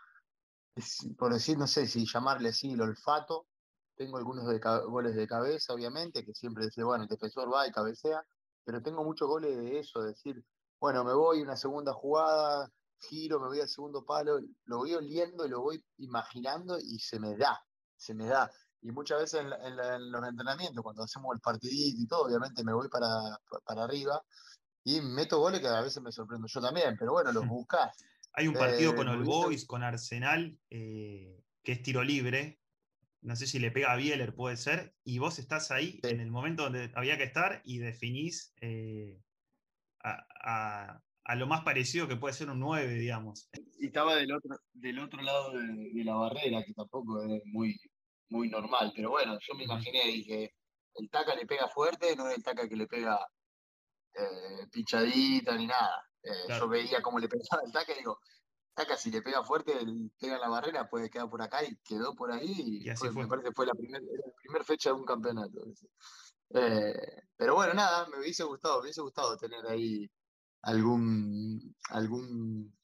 por 1.17 1.33
decir, 1.33 1.59
no 1.59 1.67
sé 1.67 1.87
si 1.87 2.07
llamarle 2.07 2.51
así 2.51 2.73
el 2.73 2.81
olfato. 2.81 3.47
Tengo 3.97 4.19
algunos 4.19 4.47
de 4.47 4.61
goles 4.87 5.17
de 5.17 5.27
cabeza, 5.27 5.75
obviamente, 5.75 6.25
que 6.25 6.35
siempre 6.35 6.67
dice, 6.67 6.85
bueno, 6.85 7.03
el 7.03 7.09
defensor 7.09 7.53
va 7.53 7.67
y 7.67 7.73
cabecea, 7.73 8.25
pero 8.65 8.81
tengo 8.81 9.03
muchos 9.03 9.27
goles 9.27 9.57
de 9.57 9.81
eso, 9.81 10.03
decir, 10.03 10.45
bueno, 10.81 11.05
me 11.05 11.13
voy 11.13 11.41
una 11.41 11.57
segunda 11.57 11.93
jugada, 11.93 12.71
giro, 13.01 13.41
me 13.41 13.49
voy 13.49 13.61
al 13.61 13.69
segundo 13.69 14.05
palo, 14.05 14.41
lo 14.65 14.79
voy 14.79 14.95
oliendo 14.95 15.47
y 15.47 15.49
lo 15.49 15.61
voy 15.61 15.85
imaginando 15.99 16.79
y 16.79 16.99
se 16.99 17.19
me 17.19 17.37
da, 17.37 17.61
se 17.97 18.15
me 18.15 18.27
da. 18.27 18.51
Y 18.81 18.93
muchas 18.93 19.21
veces 19.21 19.41
en, 19.41 20.11
los 20.13 20.29
entrenamientos, 20.29 20.83
cuando 20.83 21.03
hacemos 21.03 21.35
el 21.35 21.41
partidito 21.41 22.01
y 22.01 22.07
todo, 22.07 22.27
obviamente 22.27 22.63
me 22.63 22.73
voy 22.73 22.89
para, 22.89 23.09
para 23.65 23.85
arriba 23.85 24.23
y 24.85 25.01
meto 25.01 25.39
goles 25.39 25.61
que 25.61 25.67
a 25.67 25.81
veces 25.81 26.03
me 26.03 26.13
sorprendo 26.13 26.47
yo 26.47 26.61
también, 26.61 26.97
pero 26.99 27.13
bueno, 27.13 27.33
los 27.33 27.47
buscas. 27.49 27.97
Hay 28.33 28.47
un 28.47 28.55
partido 28.55 28.95
con 28.95 29.09
All 29.09 29.25
Boys, 29.25 29.67
con 29.67 29.83
Arsenal, 29.83 30.57
eh, 30.71 31.43
que 31.63 31.73
es 31.73 31.83
tiro 31.83 32.05
libre. 32.05 32.61
No 33.21 33.35
sé 33.35 33.49
si 33.49 33.59
le 33.59 33.73
pega 33.73 33.93
a 33.93 33.97
Bieler, 33.97 34.35
puede 34.35 34.57
ser. 34.57 34.95
Y 35.03 35.19
vos 35.19 35.41
estás 35.41 35.73
ahí 35.73 35.99
en 36.05 36.21
el 36.21 36.31
momento 36.31 36.63
donde 36.63 36.93
había 36.95 37.19
que 37.19 37.25
estar 37.25 37.63
y 37.65 37.79
definís 37.79 38.55
eh, 38.61 39.21
a, 40.03 41.01
lo 41.37 41.47
más 41.47 41.63
parecido 41.63 42.09
que 42.09 42.17
puede 42.17 42.35
ser 42.35 42.51
un 42.51 42.61
9, 42.61 42.95
digamos. 42.95 43.49
Y 43.79 43.87
estaba 43.87 44.17
del 44.17 44.33
otro, 44.33 44.57
del 44.73 44.99
otro 44.99 45.23
lado 45.23 45.53
de, 45.53 46.05
la 46.05 46.15
barrera, 46.15 46.63
que 46.65 46.73
tampoco 46.73 47.23
es 47.23 47.43
muy, 47.47 47.79
muy 48.31 48.49
normal. 48.49 48.93
Pero 48.95 49.11
bueno, 49.11 49.39
yo 49.41 49.55
me 49.55 49.65
imaginé, 49.65 50.07
dije, 50.07 50.55
el 50.95 51.11
taca 51.11 51.35
le 51.35 51.47
pega 51.47 51.69
fuerte, 51.69 52.17
no 52.17 52.29
es 52.29 52.37
el 52.37 52.43
taca 52.43 52.69
que 52.69 52.77
le 52.77 52.87
pega 52.87 53.19
eh, 54.15 54.67
pichadita 54.73 55.57
ni 55.57 55.67
nada. 55.67 56.03
Eh, 56.23 56.59
yo 56.59 56.69
veía 56.69 57.03
cómo 57.03 57.19
le 57.19 57.29
pegaba 57.29 57.63
el 57.65 57.73
taca 57.73 57.93
y 57.93 57.99
digo, 57.99 58.19
taca 58.75 58.97
si 58.97 59.11
le 59.11 59.23
pega 59.23 59.43
fuerte, 59.45 59.75
pega 60.19 60.39
la 60.39 60.49
barrera, 60.49 60.89
puede 60.89 61.11
quedar 61.11 61.29
por 61.29 61.43
acá 61.43 61.65
y 61.65 61.77
quedó 61.85 62.15
por 62.15 62.33
ahí. 62.33 62.83
Y, 62.83 62.85
me 62.85 63.27
parece 63.27 63.49
que 63.49 63.55
fue 63.55 63.67
la 63.67 63.75
primera 63.75 64.05
primer 64.43 64.65
fecha 64.65 64.91
de 64.91 64.97
un 64.97 65.05
campeonato. 65.05 65.61
Eh, 66.51 67.23
pero 67.37 67.55
bueno, 67.55 67.75
nada, 67.75 68.09
me 68.09 68.19
hubiese 68.19 68.45
gustado, 68.45 68.77
me 68.77 68.83
hubiese 68.83 69.01
gustado 69.01 69.37
tener 69.37 69.67
ahí 69.67 70.11
algún, 70.63 71.77
algún, 71.91 72.77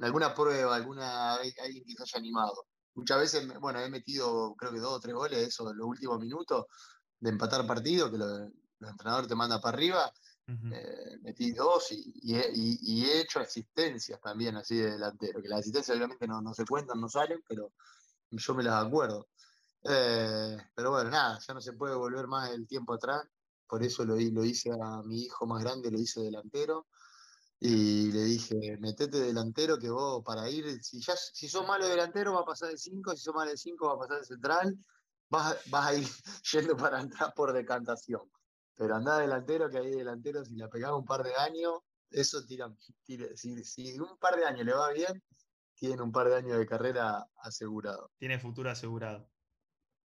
alguna 0.00 0.34
prueba, 0.34 0.76
alguna, 0.76 1.34
alguien 1.34 1.84
que 1.84 1.94
se 1.94 2.02
haya 2.02 2.18
animado. 2.18 2.66
Muchas 2.94 3.18
veces, 3.18 3.60
bueno, 3.60 3.80
he 3.80 3.90
metido 3.90 4.54
creo 4.56 4.72
que 4.72 4.80
dos 4.80 4.94
o 4.94 5.00
tres 5.00 5.14
goles, 5.14 5.48
eso 5.48 5.70
en 5.70 5.78
los 5.78 5.86
últimos 5.86 6.18
minutos, 6.18 6.66
de 7.20 7.30
empatar 7.30 7.66
partido, 7.66 8.10
que 8.10 8.16
el 8.16 8.52
entrenador 8.80 9.26
te 9.26 9.34
manda 9.34 9.60
para 9.60 9.76
arriba, 9.76 10.12
eh, 10.48 11.18
metí 11.20 11.52
dos 11.52 11.92
y, 11.92 12.34
he, 12.34 13.20
hecho 13.20 13.38
asistencias 13.40 14.18
también 14.20 14.56
así 14.56 14.76
de 14.78 14.92
delantero, 14.92 15.42
que 15.42 15.48
las 15.48 15.60
asistencias 15.60 15.96
obviamente 15.96 16.26
no, 16.26 16.54
se 16.54 16.64
cuentan, 16.64 17.00
no 17.00 17.08
salen, 17.08 17.42
pero 17.46 17.72
yo 18.30 18.54
me 18.54 18.62
las 18.62 18.86
acuerdo. 18.86 19.28
Eh, 19.84 20.56
pero 20.74 20.90
bueno, 20.90 21.10
nada, 21.10 21.38
ya 21.46 21.54
no 21.54 21.60
se 21.60 21.72
puede 21.72 21.94
volver 21.94 22.26
más 22.26 22.50
el 22.50 22.66
tiempo 22.66 22.94
atrás, 22.94 23.22
por 23.66 23.82
eso 23.82 24.04
lo, 24.04 24.16
lo 24.16 24.44
hice 24.44 24.70
a 24.70 25.02
mi 25.02 25.22
hijo 25.22 25.46
más 25.46 25.62
grande, 25.62 25.90
lo 25.90 25.98
hice 25.98 26.20
delantero. 26.20 26.86
Y 27.60 28.12
le 28.12 28.22
dije, 28.24 28.76
metete 28.78 29.18
delantero 29.18 29.78
que 29.78 29.90
vos 29.90 30.22
para 30.24 30.48
ir, 30.48 30.80
si, 30.82 31.00
ya, 31.00 31.16
si 31.16 31.48
sos 31.48 31.66
malo 31.66 31.88
delantero 31.88 32.34
va 32.34 32.40
a 32.40 32.44
pasar 32.44 32.70
de 32.70 32.78
5, 32.78 33.16
si 33.16 33.24
sos 33.24 33.34
malo 33.34 33.50
de 33.50 33.56
5 33.56 33.86
va 33.86 33.94
a 33.94 33.98
pasar 33.98 34.18
de 34.20 34.26
central, 34.26 34.78
vas, 35.28 35.56
vas 35.66 35.86
a 35.86 35.94
ir 35.94 36.06
yendo 36.52 36.76
para 36.76 37.00
entrar 37.00 37.34
por 37.34 37.52
decantación. 37.52 38.22
Pero 38.76 38.94
andá 38.94 39.18
delantero, 39.18 39.68
que 39.68 39.78
ahí 39.78 39.90
delantero, 39.90 40.44
si 40.44 40.54
la 40.54 40.68
pegás 40.68 40.92
un 40.92 41.04
par 41.04 41.24
de 41.24 41.34
años, 41.34 41.80
eso 42.10 42.44
tira, 42.46 42.72
si, 43.34 43.64
si, 43.64 43.98
un 43.98 44.16
par 44.18 44.36
de 44.36 44.46
años 44.46 44.64
le 44.64 44.72
va 44.72 44.92
bien, 44.92 45.22
tiene 45.74 46.00
un 46.00 46.12
par 46.12 46.28
de 46.28 46.36
años 46.36 46.58
de 46.58 46.66
carrera 46.66 47.26
asegurado. 47.42 48.12
Tiene 48.18 48.38
futuro 48.38 48.70
asegurado. 48.70 49.28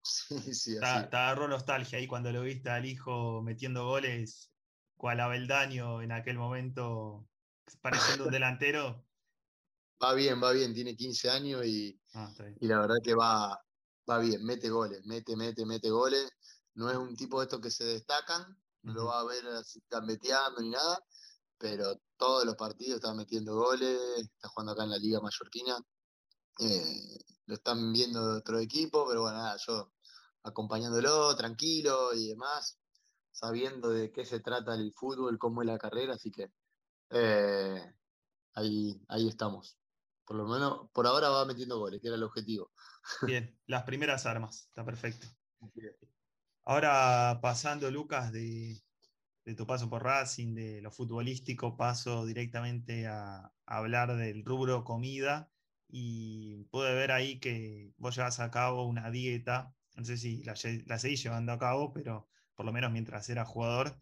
Sí, 0.03 0.53
sí, 0.53 0.79
te, 0.79 0.85
agarró 0.85 1.47
nostalgia 1.47 1.99
ahí 1.99 2.07
cuando 2.07 2.31
lo 2.31 2.41
viste 2.41 2.69
al 2.69 2.85
hijo 2.85 3.41
metiendo 3.41 3.85
goles, 3.85 4.51
cual 4.95 5.19
Abeldaño 5.19 6.01
en 6.01 6.11
aquel 6.11 6.37
momento, 6.37 7.27
pareciendo 7.81 8.25
un 8.25 8.31
delantero. 8.31 9.05
Va 10.03 10.13
bien, 10.13 10.41
va 10.41 10.51
bien, 10.51 10.73
tiene 10.73 10.95
15 10.95 11.29
años 11.29 11.65
y, 11.65 11.99
ah, 12.15 12.33
y 12.59 12.67
la 12.67 12.79
verdad 12.79 12.95
que 13.03 13.13
va, 13.13 13.59
va 14.09 14.17
bien, 14.17 14.43
mete 14.43 14.69
goles, 14.69 15.05
mete, 15.05 15.35
mete, 15.35 15.65
mete 15.65 15.89
goles. 15.89 16.27
No 16.73 16.89
es 16.89 16.97
un 16.97 17.15
tipo 17.15 17.39
de 17.39 17.45
estos 17.45 17.61
que 17.61 17.69
se 17.69 17.83
destacan, 17.83 18.57
no 18.81 18.93
lo 18.93 19.05
va 19.05 19.19
a 19.19 19.25
ver 19.25 19.45
así 19.47 19.83
gambeteando 19.89 20.61
ni 20.61 20.69
nada, 20.69 20.99
pero 21.57 22.01
todos 22.17 22.45
los 22.45 22.55
partidos 22.55 22.95
está 22.95 23.13
metiendo 23.13 23.55
goles, 23.55 23.99
está 24.17 24.47
jugando 24.47 24.71
acá 24.71 24.83
en 24.83 24.89
la 24.89 24.97
Liga 24.97 25.19
Mallorquina. 25.19 25.77
Eh, 26.59 27.19
lo 27.51 27.55
están 27.55 27.91
viendo 27.91 28.31
de 28.31 28.37
otro 28.37 28.59
equipo, 28.59 29.05
pero 29.09 29.23
bueno, 29.23 29.37
nada, 29.37 29.57
yo 29.67 29.91
acompañándolo, 30.43 31.35
tranquilo 31.35 32.13
y 32.13 32.29
demás, 32.29 32.79
sabiendo 33.29 33.89
de 33.89 34.09
qué 34.13 34.23
se 34.23 34.39
trata 34.39 34.73
el 34.73 34.93
fútbol, 34.93 35.37
cómo 35.37 35.61
es 35.61 35.67
la 35.67 35.77
carrera, 35.77 36.13
así 36.13 36.31
que 36.31 36.49
eh, 37.09 37.93
ahí, 38.53 39.01
ahí 39.09 39.27
estamos. 39.27 39.77
Por 40.25 40.37
lo 40.37 40.47
menos, 40.47 40.89
por 40.93 41.05
ahora 41.07 41.29
va 41.29 41.43
metiendo 41.43 41.77
goles, 41.77 41.99
que 41.99 42.07
era 42.07 42.15
el 42.15 42.23
objetivo. 42.23 42.71
Bien, 43.27 43.59
las 43.67 43.83
primeras 43.83 44.25
armas, 44.25 44.67
está 44.69 44.85
perfecto. 44.85 45.27
Ahora 46.63 47.39
pasando, 47.41 47.91
Lucas, 47.91 48.31
de, 48.31 48.81
tu 49.57 49.67
paso 49.67 49.89
por 49.89 50.03
Racing, 50.03 50.55
de 50.55 50.81
lo 50.81 50.89
futbolístico, 50.89 51.75
paso 51.75 52.25
directamente 52.25 53.07
a, 53.07 53.51
hablar 53.65 54.15
del 54.15 54.45
rubro 54.45 54.85
comida 54.85 55.51
y 55.91 56.63
pude 56.71 56.93
ver 56.95 57.11
ahí 57.11 57.39
que 57.39 57.93
vos 57.97 58.15
llevas 58.15 58.39
a 58.39 58.49
cabo 58.49 58.85
una 58.85 59.11
dieta, 59.11 59.75
no 59.95 60.05
sé 60.05 60.17
si 60.17 60.43
la, 60.43 60.55
seguís 60.55 61.23
llevando 61.23 61.51
a 61.51 61.59
cabo, 61.59 61.91
pero 61.93 62.29
por 62.55 62.65
lo 62.65 62.71
menos 62.71 62.91
mientras 62.91 63.29
era 63.29 63.45
jugador, 63.45 63.97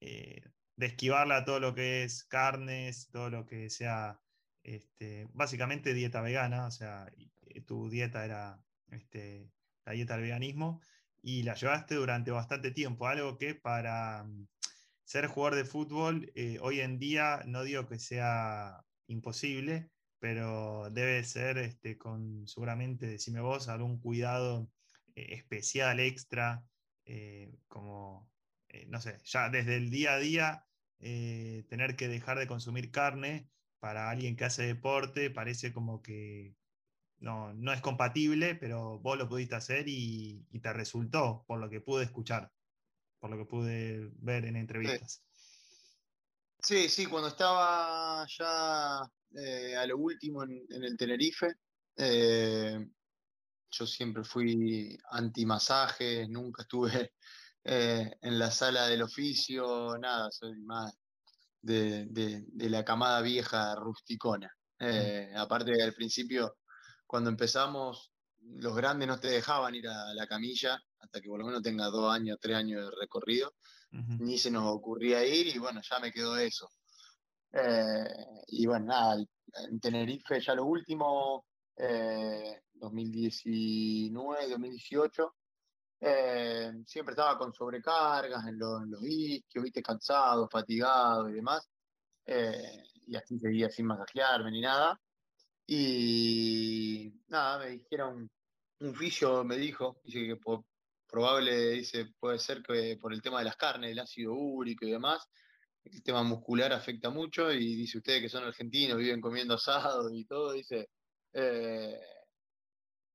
eh, 0.00 0.42
de 0.76 0.86
esquivarla 0.86 1.44
todo 1.44 1.60
lo 1.60 1.74
que 1.74 2.04
es 2.04 2.24
carnes, 2.24 3.08
todo 3.10 3.30
lo 3.30 3.46
que 3.46 3.70
sea, 3.70 4.20
este, 4.62 5.28
básicamente 5.34 5.94
dieta 5.94 6.22
vegana, 6.22 6.66
o 6.66 6.70
sea, 6.70 7.12
tu 7.66 7.90
dieta 7.90 8.24
era 8.24 8.58
este, 8.90 9.52
la 9.84 9.92
dieta 9.92 10.14
del 10.14 10.22
veganismo 10.22 10.80
y 11.22 11.42
la 11.42 11.54
llevaste 11.54 11.94
durante 11.94 12.30
bastante 12.30 12.70
tiempo, 12.70 13.06
algo 13.06 13.38
que 13.38 13.54
para 13.54 14.24
mm, 14.24 14.48
ser 15.04 15.26
jugador 15.26 15.56
de 15.56 15.64
fútbol 15.64 16.32
eh, 16.34 16.58
hoy 16.60 16.80
en 16.80 16.98
día 16.98 17.42
no 17.46 17.62
digo 17.64 17.86
que 17.86 17.98
sea 17.98 18.84
imposible, 19.06 19.90
pero 20.18 20.90
debe 20.90 21.22
ser 21.24 21.58
este, 21.58 21.98
con 21.98 22.46
seguramente, 22.46 23.06
decime 23.06 23.40
vos, 23.40 23.68
algún 23.68 23.98
cuidado 24.00 24.70
eh, 25.14 25.34
especial, 25.34 26.00
extra, 26.00 26.64
eh, 27.04 27.58
como, 27.68 28.30
no 28.88 29.00
sé, 29.00 29.18
ya 29.24 29.50
desde 29.50 29.76
el 29.76 29.90
día 29.90 30.14
a 30.14 30.18
día 30.18 30.66
tener 30.98 31.96
que 31.96 32.08
dejar 32.08 32.38
de 32.38 32.46
consumir 32.46 32.90
carne 32.90 33.46
para 33.78 34.08
alguien 34.08 34.36
que 34.36 34.46
hace 34.46 34.62
deporte 34.62 35.28
parece 35.28 35.70
como 35.70 36.00
que 36.00 36.56
no, 37.24 37.72
es 37.72 37.80
compatible, 37.80 38.54
pero 38.54 38.98
vos 38.98 39.16
lo 39.16 39.28
pudiste 39.28 39.54
hacer 39.54 39.88
y, 39.88 40.46
te 40.62 40.72
resultó, 40.72 41.44
por 41.46 41.58
lo 41.58 41.68
que 41.70 41.80
pude 41.80 42.04
escuchar, 42.04 42.52
por 43.18 43.30
lo 43.30 43.38
que 43.38 43.44
pude 43.44 44.10
ver 44.16 44.44
en 44.44 44.56
entrevistas. 44.56 45.22
Sí, 46.60 46.88
sí, 46.88 47.06
cuando 47.06 47.28
estaba 47.28 48.26
ya 48.26 49.10
eh, 49.36 49.76
a 49.76 49.86
lo 49.86 49.98
último 49.98 50.42
en, 50.42 50.66
el 50.70 50.96
Tenerife, 50.96 51.54
eh, 51.96 52.86
yo 53.70 53.86
siempre 53.86 54.24
fui 54.24 54.96
anti-masajes, 55.10 56.28
nunca 56.28 56.62
estuve 56.62 57.12
eh, 57.64 58.10
en 58.20 58.38
la 58.38 58.50
sala 58.50 58.86
del 58.86 59.02
oficio, 59.02 59.96
nada, 59.98 60.30
soy 60.30 60.60
más 60.60 60.92
de, 61.60 62.06
de 62.06 62.70
la 62.70 62.84
camada 62.84 63.20
vieja 63.22 63.74
rusticona. 63.74 64.52
aparte 65.36 65.82
al 65.82 65.94
principio 65.94 66.58
cuando 67.06 67.30
empezamos, 67.30 68.12
los 68.40 68.74
grandes 68.74 69.08
no 69.08 69.18
te 69.18 69.28
dejaban 69.28 69.74
ir 69.74 69.88
a 69.88 70.12
la 70.14 70.26
camilla 70.26 70.82
hasta 70.98 71.20
que 71.20 71.28
por 71.28 71.38
lo 71.38 71.46
menos 71.46 71.62
tenga 71.62 71.86
dos 71.86 72.12
años, 72.12 72.38
tres 72.40 72.56
años 72.56 72.84
de 72.84 72.96
recorrido. 73.00 73.54
Ni 73.92 74.38
se 74.38 74.50
nos 74.50 74.64
ocurría 74.66 75.24
ir 75.24 75.46
y 75.46 75.58
bueno, 75.58 75.80
ya 75.88 76.00
me 76.00 76.10
quedó 76.10 76.36
eso. 76.36 76.68
Eh, 77.56 78.04
y 78.48 78.66
bueno, 78.66 78.86
nada, 78.86 79.16
en 79.68 79.78
Tenerife 79.80 80.40
ya 80.40 80.54
lo 80.54 80.64
último, 80.64 81.46
2019, 81.76 84.44
eh, 84.44 84.48
2018, 84.50 85.34
eh, 86.00 86.72
siempre 86.84 87.12
estaba 87.12 87.38
con 87.38 87.52
sobrecargas 87.52 88.46
en, 88.48 88.58
los 88.58 88.82
isquios, 89.02 89.64
viste, 89.64 89.82
cansado, 89.82 90.48
fatigado 90.48 91.30
y 91.30 91.34
demás. 91.34 91.68
y 93.06 93.16
así 93.16 93.38
seguía 93.38 93.70
sin 93.70 93.86
masajearme 93.86 94.50
ni 94.50 94.60
nada. 94.60 95.00
Y 95.66 97.12
nada, 97.28 97.58
me 97.58 97.70
dijeron, 97.70 98.30
un 98.80 98.94
fisio 98.94 99.44
me 99.44 99.56
dijo, 99.56 100.00
dice 100.04 100.26
que 100.26 100.36
probable, 101.06 101.70
dice, 101.70 102.06
puede 102.18 102.38
ser 102.38 102.62
que 102.62 102.96
por 103.00 103.12
el 103.12 103.22
tema 103.22 103.38
de 103.38 103.44
las 103.46 103.56
carnes, 103.56 103.92
el 103.92 103.98
ácido 104.00 104.34
úrico 104.34 104.84
y 104.86 104.90
demás, 104.90 105.28
el 105.84 106.02
tema 106.02 106.22
muscular 106.22 106.72
afecta 106.72 107.10
mucho 107.10 107.52
y 107.52 107.76
dice, 107.76 107.98
ustedes 107.98 108.22
que 108.22 108.28
son 108.28 108.44
argentinos, 108.44 108.98
viven 108.98 109.20
comiendo 109.20 109.54
asado 109.54 110.10
y 110.12 110.24
todo, 110.24 110.52
dice, 110.52 110.88
eh, 111.32 112.00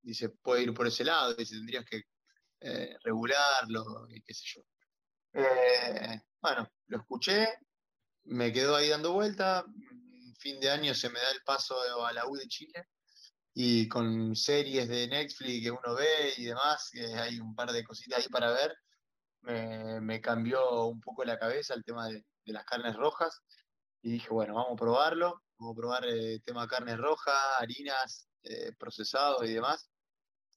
dice, 0.02 0.30
puede 0.30 0.64
ir 0.64 0.74
por 0.74 0.88
ese 0.88 1.04
lado, 1.04 1.34
dice, 1.34 1.56
tendrías 1.56 1.86
que 1.86 2.04
eh, 2.62 2.96
regularlo 3.04 4.08
y 4.10 4.22
qué 4.22 4.34
sé 4.34 4.44
yo. 4.56 4.62
Eh, 5.34 6.22
bueno, 6.42 6.70
lo 6.88 6.98
escuché, 6.98 7.48
me 8.26 8.54
quedó 8.54 8.76
ahí 8.76 8.90
dando 8.90 9.14
vuelta, 9.14 9.66
fin 10.40 10.60
de 10.60 10.70
año 10.70 10.94
se 10.94 11.10
me 11.10 11.20
da 11.20 11.32
el 11.32 11.42
paso 11.44 11.76
a 12.06 12.14
la 12.14 12.28
U 12.28 12.36
de 12.36 12.48
Chile 12.48 12.86
y 13.54 13.88
con 13.88 14.36
series 14.36 14.88
de 14.88 15.08
Netflix 15.08 15.64
que 15.64 15.72
uno 15.72 15.96
ve 15.96 16.34
y 16.38 16.46
demás, 16.46 16.90
que 16.92 17.06
hay 17.06 17.40
un 17.40 17.56
par 17.56 17.72
de 17.72 17.84
cositas 17.84 18.20
ahí 18.20 18.30
para 18.30 18.52
ver, 18.52 18.74
me, 20.02 20.22
cambió 20.22 20.86
un 20.86 21.02
poco 21.02 21.26
la 21.26 21.40
cabeza 21.40 21.74
el 21.74 21.84
tema 21.84 22.08
de, 22.08 22.24
las 22.54 22.66
carnes 22.66 22.96
rojas 22.96 23.42
y 24.02 24.12
dije, 24.12 24.30
bueno, 24.30 24.56
vamos 24.56 24.74
a 24.74 24.76
probarlo, 24.76 25.44
vamos 25.58 25.74
a 25.74 25.80
probar 25.80 26.06
el 26.06 26.42
tema 26.44 26.64
de 26.64 26.68
carnes 26.68 26.98
rojas, 26.98 27.36
harinas, 27.60 28.30
eh, 28.44 28.72
procesados 28.78 29.44
y 29.46 29.54
demás, 29.54 29.90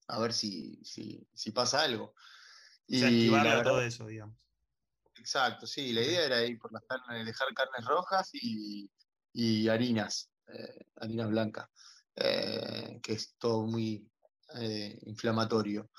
a 0.08 0.18
ver 0.20 0.32
si, 0.32 0.80
si, 0.84 1.50
pasa 1.52 1.82
algo. 1.82 2.14
y 2.86 3.30
todo 3.62 3.82
eso, 3.82 4.06
digamos. 4.06 4.36
Exacto, 5.16 5.66
sí, 5.66 5.92
la 5.92 6.02
idea 6.02 6.24
era 6.24 6.44
ir 6.44 6.58
por 6.58 6.72
las 6.72 6.82
carnes, 6.84 7.24
dejar 7.24 7.48
carnes 7.54 7.84
rojas 7.86 8.30
y, 8.32 8.90
y 9.32 9.68
harinas, 9.68 10.30
eh, 10.48 10.86
harina 10.96 11.26
blanca, 11.26 11.70
eh, 12.16 12.98
que 13.02 13.12
es 13.12 13.36
todo 13.38 13.66
muy 13.66 14.10
eh, 14.56 14.98
inflamatorio. 15.02 15.90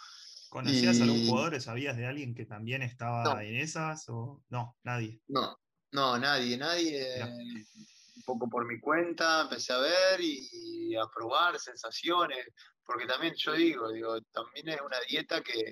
¿Conocías 0.49 0.99
a 0.99 1.03
algún 1.03 1.27
jugador? 1.27 1.62
¿Sabías 1.62 1.97
de 1.97 2.06
alguien 2.06 2.36
que 2.36 2.45
también 2.45 2.84
estaba 2.84 3.43
en 3.43 3.56
esas? 3.56 4.08
O... 4.10 4.43
No, 4.49 4.77
nadie. 4.84 5.21
No, 5.27 5.58
no, 5.93 6.17
nadie, 6.17 6.58
nadie. 6.58 7.23
Un 7.23 8.23
poco 8.25 8.49
por 8.49 8.65
mi 8.65 8.79
cuenta, 8.79 9.41
empecé 9.41 9.73
a 9.73 9.77
ver 9.77 10.19
y, 10.21 10.95
a 10.95 11.08
probar 11.08 11.60
sensaciones, 11.60 12.47
porque 12.86 13.08
también 13.08 13.34
yo 13.36 13.53
digo, 13.53 13.91
digo, 13.91 14.21
también 14.32 14.69
es 14.69 14.82
una 14.82 14.99
dieta 15.10 15.41
que 15.41 15.71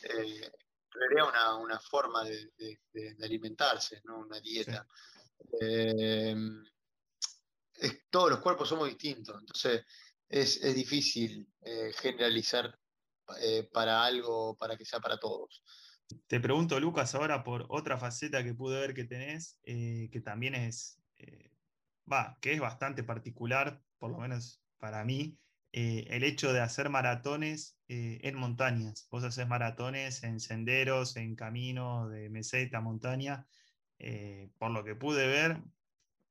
crea 0.00 1.24
una, 1.24 1.54
una, 1.56 1.78
forma 1.78 2.24
de, 2.24 2.50
alimentarse, 3.22 4.00
¿no? 4.04 4.18
Una 4.18 4.40
dieta 4.40 4.86
todos 8.10 8.30
los 8.30 8.40
cuerpos 8.40 8.68
somos 8.68 8.88
distintos, 8.88 9.36
entonces 9.40 9.84
es, 10.28 10.74
difícil 10.74 11.46
eh, 11.62 11.92
generalizar 11.98 12.76
eh, 13.40 13.68
para 13.72 14.04
algo, 14.04 14.56
para 14.56 14.76
que 14.76 14.84
sea 14.84 15.00
para 15.00 15.18
todos. 15.18 15.62
Te 16.26 16.40
pregunto, 16.40 16.80
Lucas, 16.80 17.14
ahora 17.14 17.44
por 17.44 17.66
otra 17.68 17.98
faceta 17.98 18.42
que 18.42 18.54
pude 18.54 18.80
ver 18.80 18.94
que 18.94 19.04
tenés, 19.04 19.58
eh, 19.64 20.08
que 20.10 20.20
también 20.20 20.54
es, 20.54 21.00
va, 22.10 22.38
que 22.40 22.52
es 22.52 22.60
bastante 22.60 23.02
particular, 23.04 23.82
por 23.98 24.10
lo 24.10 24.18
menos 24.18 24.62
para 24.78 25.04
mí, 25.04 25.38
el 25.72 26.24
hecho 26.24 26.52
de 26.52 26.60
hacer 26.60 26.88
maratones 26.88 27.78
en 27.88 28.34
montañas. 28.36 29.06
Vos 29.10 29.22
haces 29.22 29.46
maratones 29.46 30.22
en 30.24 30.40
senderos, 30.40 31.16
en 31.16 31.36
caminos 31.36 32.10
de 32.10 32.30
meseta, 32.30 32.80
montaña. 32.80 33.46
por 34.58 34.70
lo 34.70 34.84
que 34.84 34.94
pude 34.94 35.26
ver, 35.26 35.62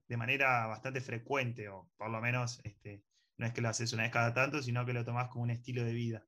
de 0.08 0.18
manera 0.18 0.66
bastante 0.68 1.02
frecuente, 1.02 1.70
o 1.70 1.92
por 1.98 2.10
lo 2.10 2.22
menos 2.22 2.60
este, 2.64 3.04
no 3.38 3.46
es 3.46 3.54
que 3.54 3.62
lo 3.62 3.70
haces 3.70 3.94
una 3.94 4.04
vez 4.04 4.12
cada 4.12 4.34
tanto, 4.34 4.62
sino 4.62 4.86
que 4.86 4.94
lo 4.94 5.06
tomás 5.06 5.30
como 5.30 5.44
un 5.44 5.52
estilo 5.52 5.84
de 5.84 5.94
vida. 5.94 6.28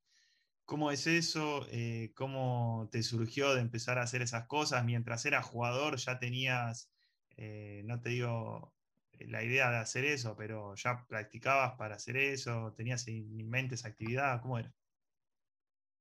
¿Cómo 0.70 0.92
es 0.92 1.08
eso? 1.08 1.66
Eh, 1.72 2.14
¿Cómo 2.16 2.90
te 2.92 3.02
surgió 3.02 3.56
de 3.56 3.62
empezar 3.62 3.98
a 3.98 4.04
hacer 4.04 4.22
esas 4.22 4.46
cosas? 4.46 4.86
Mientras 4.86 5.26
eras 5.26 5.44
jugador 5.44 5.98
ya 5.98 6.20
tenías, 6.20 6.92
eh, 7.38 7.82
no 7.86 8.00
te 8.00 8.10
digo 8.10 8.76
la 9.18 9.44
idea 9.44 9.72
de 9.72 9.78
hacer 9.78 10.06
eso, 10.06 10.36
pero 10.38 10.76
ya 10.76 11.08
practicabas 11.08 11.76
para 11.76 11.96
hacer 11.96 12.18
eso, 12.18 12.72
tenías 12.78 13.08
en 13.08 13.50
mente 13.50 13.74
esa 13.74 13.88
actividad, 13.88 14.40
¿cómo 14.44 14.60
era? 14.60 14.72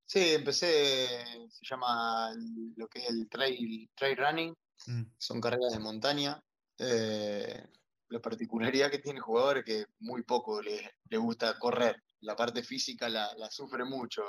Sí, 0.05 0.35
empecé, 0.35 1.07
se 1.49 1.65
llama 1.65 2.31
lo 2.77 2.89
que 2.89 2.99
es 2.99 3.09
el 3.09 3.27
trail, 3.27 3.89
trail 3.95 4.19
running, 4.19 4.55
mm. 4.87 5.03
son 5.17 5.41
carreras 5.41 5.73
de 5.73 5.79
montaña. 5.79 6.45
Eh, 6.77 7.67
la 8.11 8.21
particularidad 8.21 8.91
que 8.91 8.99
tiene 8.99 9.17
el 9.17 9.25
jugador 9.25 9.59
es 9.59 9.65
que 9.65 9.87
muy 10.01 10.25
poco 10.25 10.61
le, 10.61 10.93
gusta 11.17 11.59
correr. 11.59 12.03
La 12.21 12.35
parte 12.37 12.63
física 12.63 13.09
la, 13.09 13.51
sufre 13.51 13.85
mucho, 13.85 14.23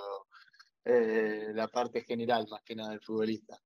eh, 0.84 1.52
la 1.54 1.68
parte 1.68 2.04
general 2.04 2.48
más 2.50 2.62
que 2.64 2.76
nada 2.76 2.92
del 2.92 3.02
futbolista. 3.02 3.58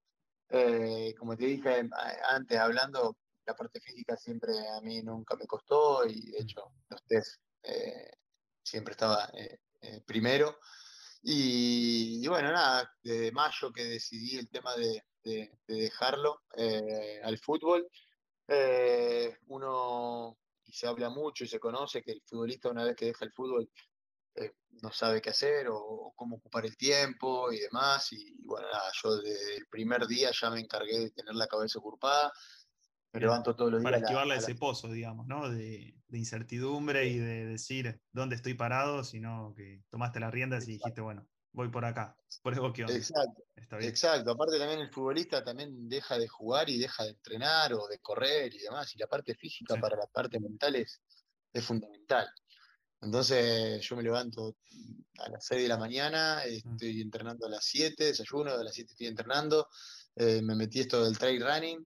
Eh, 0.50 1.14
como 1.18 1.36
te 1.36 1.46
dije 1.46 1.90
antes 2.30 2.58
hablando, 2.58 3.18
la 3.46 3.56
parte 3.56 3.80
física 3.80 4.16
siempre 4.16 4.54
a 4.70 4.82
mí 4.82 5.02
nunca 5.02 5.36
me 5.36 5.46
costó 5.46 6.06
y 6.06 6.32
de 6.32 6.40
hecho 6.40 6.62
los 6.90 7.04
test 7.04 7.42
siempre 8.64 8.92
estaba 8.94 9.30
primero. 10.06 10.58
Y, 11.26 12.28
bueno, 12.28 12.52
nada, 12.52 12.92
desde 13.02 13.32
mayo 13.32 13.72
que 13.72 13.86
decidí 13.86 14.38
el 14.38 14.50
tema 14.50 14.76
de, 14.76 15.04
dejarlo 15.68 16.42
eh, 16.58 17.22
al 17.24 17.38
fútbol, 17.38 17.88
eh, 18.46 19.38
uno, 19.48 20.38
y 20.66 20.74
se 20.74 20.86
habla 20.86 21.10
mucho 21.10 21.46
y 21.46 21.48
se 21.48 21.62
conoce 21.62 22.04
que 22.04 22.12
el 22.12 22.22
futbolista 22.26 22.70
una 22.70 22.84
vez 22.84 22.98
que 22.98 23.06
deja 23.06 23.24
el 23.24 23.32
fútbol 23.32 23.70
eh, 24.36 24.54
no 24.82 24.92
sabe 24.92 25.22
qué 25.22 25.30
hacer 25.30 25.68
o, 25.70 26.14
cómo 26.16 26.38
ocupar 26.38 26.66
el 26.66 26.78
tiempo 26.78 27.52
y 27.52 27.60
demás. 27.60 28.12
Y, 28.12 28.36
bueno, 28.46 28.68
nada, 28.72 28.92
yo 29.02 29.18
desde 29.18 29.58
el 29.58 29.68
primer 29.68 30.06
día 30.08 30.32
ya 30.32 30.50
me 30.50 30.60
encargué 30.60 31.00
de 31.00 31.12
tener 31.12 31.36
la 31.36 31.48
cabeza 31.48 31.80
ocupada 31.80 32.32
me 33.14 33.20
levanto 33.20 33.56
todos 33.56 33.72
los 33.72 33.82
días. 33.82 33.92
Para 33.92 34.04
esquivarle 34.04 34.36
ese 34.36 34.56
pozo, 34.56 34.92
digamos, 34.92 35.28
¿no? 35.28 35.50
De, 35.50 35.96
incertidumbre 36.12 37.08
y 37.08 37.18
de 37.18 37.46
decir 37.46 38.00
dónde 38.12 38.36
estoy 38.36 38.54
parado, 38.54 39.04
sino 39.04 39.54
que 39.58 39.82
tomaste 39.90 40.20
las 40.20 40.32
riendas 40.32 40.68
y 40.68 40.74
dijiste, 40.74 41.02
bueno, 41.02 41.28
voy 41.52 41.70
por 41.70 41.86
acá, 41.86 42.16
por 42.44 42.54
eso 42.54 42.72
que 42.72 42.84
Exacto. 42.84 43.44
Exacto. 43.80 44.32
Aparte 44.32 44.60
también 44.60 44.80
el 44.80 44.92
futbolista 44.92 45.44
también 45.44 45.90
deja 45.90 46.20
de 46.20 46.28
jugar 46.28 46.70
y 46.70 46.78
deja 46.78 47.04
de 47.04 47.12
entrenar 47.12 47.74
o 47.74 47.88
de 47.88 47.98
correr 48.00 48.54
y 48.54 48.60
demás. 48.60 48.94
Y 48.96 49.00
la 49.00 49.08
parte 49.08 49.34
física 49.34 49.76
para 49.80 49.96
la 49.96 50.06
parte 50.06 50.40
mental 50.40 50.76
es, 50.76 51.02
es 51.52 51.66
fundamental. 51.66 52.28
Entonces 53.04 53.82
yo 53.82 53.96
me 53.96 54.04
levanto 54.04 54.56
a 55.20 55.30
las 55.30 55.46
6 55.46 55.64
de 55.64 55.68
la 55.68 55.78
mañana, 55.78 56.42
mm. 56.46 56.72
estoy 56.72 57.02
entrenando 57.02 57.46
a 57.46 57.50
las 57.50 57.66
7, 57.66 58.06
desayuno, 58.06 58.52
a 58.52 58.64
las 58.64 58.74
7 58.74 58.92
estoy 58.92 59.08
entrenando, 59.08 59.68
eh, 60.16 60.42
me 60.42 60.56
metí 60.56 60.80
esto 60.80 61.04
del 61.04 61.18
trail 61.18 61.44
running, 61.44 61.86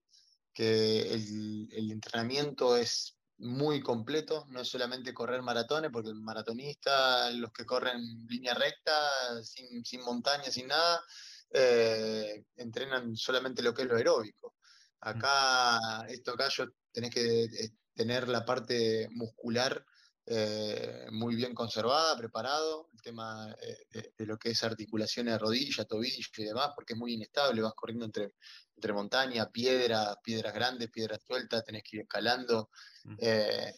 que 0.54 1.14
el, 1.14 1.92
entrenamiento 1.92 2.76
es 2.78 3.18
muy 3.38 3.82
completo, 3.82 4.46
no 4.50 4.62
es 4.62 4.68
solamente 4.68 5.14
correr 5.14 5.42
maratones, 5.42 5.92
porque 5.92 6.10
el 6.10 6.22
maratonista, 6.22 7.30
los 7.32 7.52
que 7.52 7.66
corren 7.66 8.26
línea 8.28 8.56
recta, 8.56 9.44
sin, 9.44 9.86
sin 9.86 10.02
montaña, 10.02 10.46
sin 10.46 10.68
nada, 10.68 11.04
eh, 11.52 12.44
entrenan 12.56 13.16
solamente 13.16 13.62
lo 13.62 13.74
que 13.74 13.84
es 13.84 13.88
lo 13.88 13.98
aeróbico. 13.98 14.56
Mm. 15.02 15.08
Acá, 15.10 15.80
esto 16.08 16.32
acá 16.32 16.50
yo 16.50 16.66
tenés 16.92 17.12
que 17.12 17.44
eh, 17.44 17.70
tener 17.94 18.28
la 18.28 18.44
parte 18.44 19.08
muscular 19.12 19.86
eh, 20.28 21.08
muy 21.12 21.36
bien 21.36 21.54
conservada, 21.54 22.18
preparado, 22.18 22.90
el 22.94 23.02
tema 23.02 23.56
de, 23.92 24.12
de, 24.18 24.26
lo 24.26 24.38
que 24.38 24.50
es 24.52 24.64
articulaciones 24.64 25.34
de 25.34 25.40
rodilla, 25.40 25.86
tobillo 25.86 26.28
y 26.38 26.44
demás, 26.44 26.72
porque 26.76 26.94
es 26.94 27.00
muy 27.00 27.14
inestable, 27.14 27.62
vas 27.62 27.74
corriendo 27.74 28.06
entre 28.06 28.34
entre 28.78 28.94
montaña, 28.94 29.52
piedras, 29.52 30.18
piedras 30.24 30.54
grandes, 30.54 30.92
piedras 30.92 31.22
sueltas, 31.26 31.66
tenés 31.66 31.84
que 31.84 31.98
ir 31.98 32.02
escalando. 32.04 32.70
Eh, 33.18 33.74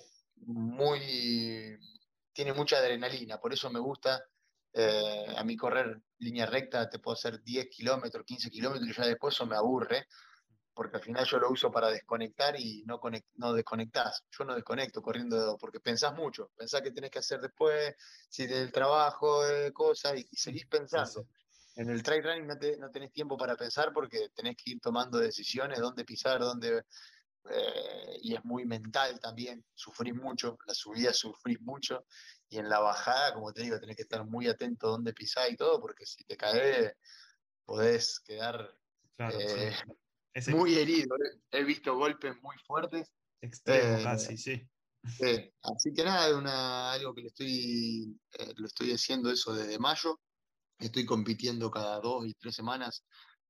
muy, 0.46 1.78
tiene 2.34 2.54
mucha 2.54 2.78
adrenalina, 2.78 3.40
por 3.40 3.54
eso 3.54 3.70
me 3.70 3.80
gusta. 3.80 4.22
Eh, 4.74 5.34
a 5.36 5.44
mí 5.44 5.56
correr 5.56 6.02
línea 6.20 6.46
recta, 6.46 6.90
te 6.90 7.00
puedo 7.00 7.16
hacer 7.16 7.42
10 7.42 7.70
kilómetros, 7.70 8.26
15 8.26 8.50
kilómetros 8.52 8.90
y 8.90 8.94
ya 8.94 9.08
después 9.08 9.34
eso 9.34 9.46
me 9.46 9.56
aburre, 9.56 10.08
porque 10.80 10.96
al 10.96 11.04
final 11.04 11.26
yo 11.26 11.40
lo 11.40 11.52
uso 11.52 11.70
para 11.70 11.90
desconectar 11.90 12.58
y 12.58 12.86
no, 12.86 13.02
no 13.36 13.52
desconectás. 13.52 14.24
Yo 14.32 14.46
no 14.46 14.56
desconecto 14.56 15.02
corriendo 15.02 15.58
porque 15.60 15.82
pensás 15.82 16.16
mucho, 16.16 16.52
pensás 16.56 16.82
que 16.82 16.92
tenés 16.92 17.12
que 17.12 17.20
hacer 17.20 17.42
después, 17.42 17.94
si 18.30 18.48
del 18.48 18.72
trabajo, 18.72 19.42
cosas, 19.74 20.14
y, 20.16 20.26
seguís 20.38 20.68
pensando. 20.68 21.28
En 21.76 21.90
el 21.90 22.02
trail 22.02 22.24
running 22.24 22.48
no, 22.80 22.90
tenés 22.92 23.12
tiempo 23.12 23.36
para 23.36 23.58
pensar 23.58 23.92
porque 23.92 24.30
tenés 24.34 24.56
que 24.56 24.72
ir 24.72 24.80
tomando 24.80 25.18
decisiones, 25.18 25.80
dónde 25.80 26.06
pisar, 26.06 26.40
dónde... 26.40 26.86
Eh, 27.50 28.20
y 28.22 28.36
es 28.36 28.46
muy 28.46 28.64
mental 28.64 29.20
también, 29.20 29.66
sufrís 29.74 30.16
mucho, 30.16 30.58
la 30.66 30.74
subida 30.74 31.12
sufrís 31.12 31.60
mucho, 31.60 32.06
y 32.48 32.58
en 32.58 32.70
la 32.70 32.80
bajada, 32.80 33.34
como 33.34 33.52
te 33.52 33.64
digo, 33.64 33.82
tenés 33.82 33.98
que 33.98 34.04
estar 34.04 34.26
muy 34.26 34.48
atento 34.48 34.88
dónde 34.88 35.12
pisar 35.12 35.52
y 35.52 35.58
todo, 35.58 35.82
porque 35.82 36.06
si 36.06 36.24
te 36.24 36.38
caes 36.38 36.94
podés 37.66 38.22
quedar 38.22 38.74
eh, 39.18 39.74
muy 40.52 40.76
herido. 40.76 41.16
He 41.52 41.64
visto 41.64 41.96
golpes 41.96 42.36
muy 42.42 42.56
fuertes. 42.66 43.12
Extremo 43.42 44.00
eh, 44.00 44.04
casi, 44.04 44.38
sí. 44.38 44.70
así 45.62 45.94
que 45.94 46.04
nada, 46.04 46.38
una, 46.38 46.92
algo 46.92 47.14
que 47.14 47.22
le 47.22 47.28
estoy, 47.28 48.20
lo 48.58 48.68
estoy 48.68 48.92
haciendo 48.92 49.32
eso 49.32 49.54
desde 49.54 49.80
mayo. 49.80 50.20
Estoy 50.78 51.06
compitiendo 51.06 51.70
cada 51.70 52.00
dos 52.00 52.26
y 52.26 52.34
tres 52.34 52.56
semanas, 52.56 53.04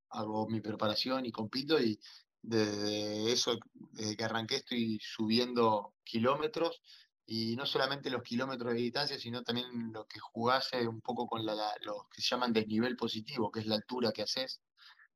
hago 0.10 0.48
mi 0.48 0.62
preparación 0.62 1.26
y 1.26 1.32
compito 1.32 1.80
y 1.80 2.00
desde 2.42 3.32
eso, 3.32 3.60
desde 3.74 4.15
que 4.15 4.24
arranqué 4.24 4.58
estoy 4.58 5.00
subiendo 5.02 5.94
kilómetros 6.04 6.82
y 7.26 7.56
no 7.56 7.65
solamente 7.68 8.10
los 8.10 8.24
kilómetros 8.24 8.74
de 8.74 8.80
distancia, 8.80 9.20
sino 9.20 9.44
también 9.44 9.94
lo 9.94 10.08
que 10.08 10.20
jugase 10.20 10.88
un 10.88 11.02
poco 11.02 11.28
con 11.28 11.46
la, 11.46 11.54
lo 11.82 12.08
que 12.12 12.22
se 12.22 12.30
llaman 12.30 12.54
desnivel 12.54 12.96
positivo, 12.96 13.52
que 13.52 13.60
es 13.60 13.68
la 13.68 13.76
altura 13.76 14.12
que 14.12 14.24
haces, 14.24 14.62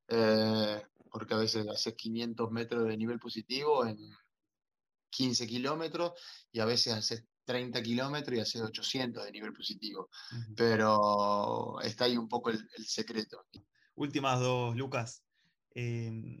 eh, 0.06 0.80
porque 1.14 1.32
a 1.32 1.36
veces 1.36 1.64
haces 1.68 1.94
500 1.94 2.50
metros 2.50 2.88
de 2.88 2.96
nivel 2.96 3.20
positivo 3.20 3.86
en 3.86 3.96
15 5.10 5.46
kilómetros 5.46 6.12
y 6.50 6.58
a 6.58 6.64
veces 6.64 6.92
haces 6.92 7.24
30 7.44 7.80
kilómetros 7.84 8.36
y 8.36 8.40
hacer 8.40 8.62
800 8.62 9.24
de 9.24 9.30
nivel 9.30 9.52
positivo. 9.52 10.10
Pero 10.56 11.80
está 11.82 12.06
ahí 12.06 12.16
un 12.16 12.28
poco 12.28 12.50
el, 12.50 12.58
secreto. 12.84 13.46
Últimas 13.94 14.40
dos, 14.40 14.74
Lucas. 14.74 15.22
Em, 15.76 16.40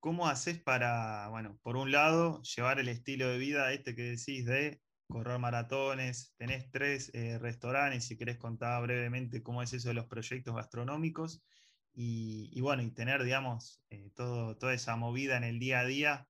¿Cómo 0.00 0.26
haces 0.26 0.58
para, 0.58 1.28
bueno, 1.28 1.58
por 1.62 1.76
un 1.76 1.92
lado, 1.92 2.40
llevar 2.56 2.78
el 2.78 2.88
estilo 2.88 3.28
de 3.28 3.36
vida 3.36 3.74
este 3.74 3.94
que 3.94 4.16
decís 4.16 4.46
de 4.46 4.80
correr 5.06 5.38
maratones? 5.38 6.32
Tenés 6.38 6.70
tres 6.70 7.10
eh, 7.12 7.36
restaurantes, 7.38 8.06
si 8.06 8.16
querés 8.16 8.38
contar 8.38 8.82
brevemente 8.84 9.42
cómo 9.42 9.62
es 9.62 9.74
eso 9.74 9.88
de 9.88 9.94
los 9.94 10.06
proyectos 10.06 10.54
gastronómicos. 10.54 11.42
Y, 11.94 12.60
bueno, 12.60 12.82
y 12.82 12.92
tener, 12.92 13.24
digamos, 13.24 13.80
eh, 13.90 14.12
todo, 14.14 14.56
toda 14.56 14.72
esa 14.72 14.94
movida 14.94 15.36
en 15.36 15.42
el 15.42 15.58
día 15.58 15.80
a 15.80 15.84
día 15.84 16.28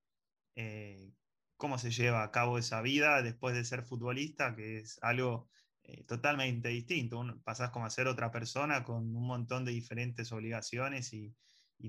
eh, 0.55 1.13
cómo 1.57 1.79
se 1.79 1.91
lleva 1.91 2.23
a 2.23 2.31
cabo 2.31 2.57
esa 2.57 2.81
vida 2.81 3.21
después 3.23 3.55
de 3.55 3.65
ser 3.65 3.83
futbolista, 3.83 4.57
que 4.57 4.79
es 4.79 4.99
algo 5.03 5.51
eh, 5.83 6.05
totalmente 6.05 6.69
distinto. 6.69 7.23
pasás 7.45 7.71
como 7.71 7.85
a 7.85 7.91
ser 7.91 8.09
otra 8.09 8.31
persona 8.31 8.83
con 8.83 9.15
un 9.15 9.27
montón 9.27 9.65
de 9.65 9.73
diferentes 9.73 10.33
obligaciones 10.33 11.13
y, 11.13 11.35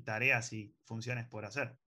tareas 0.03 0.53
y 0.53 0.75
funciones 0.83 1.27
por 1.27 1.45
hacer. 1.45 1.77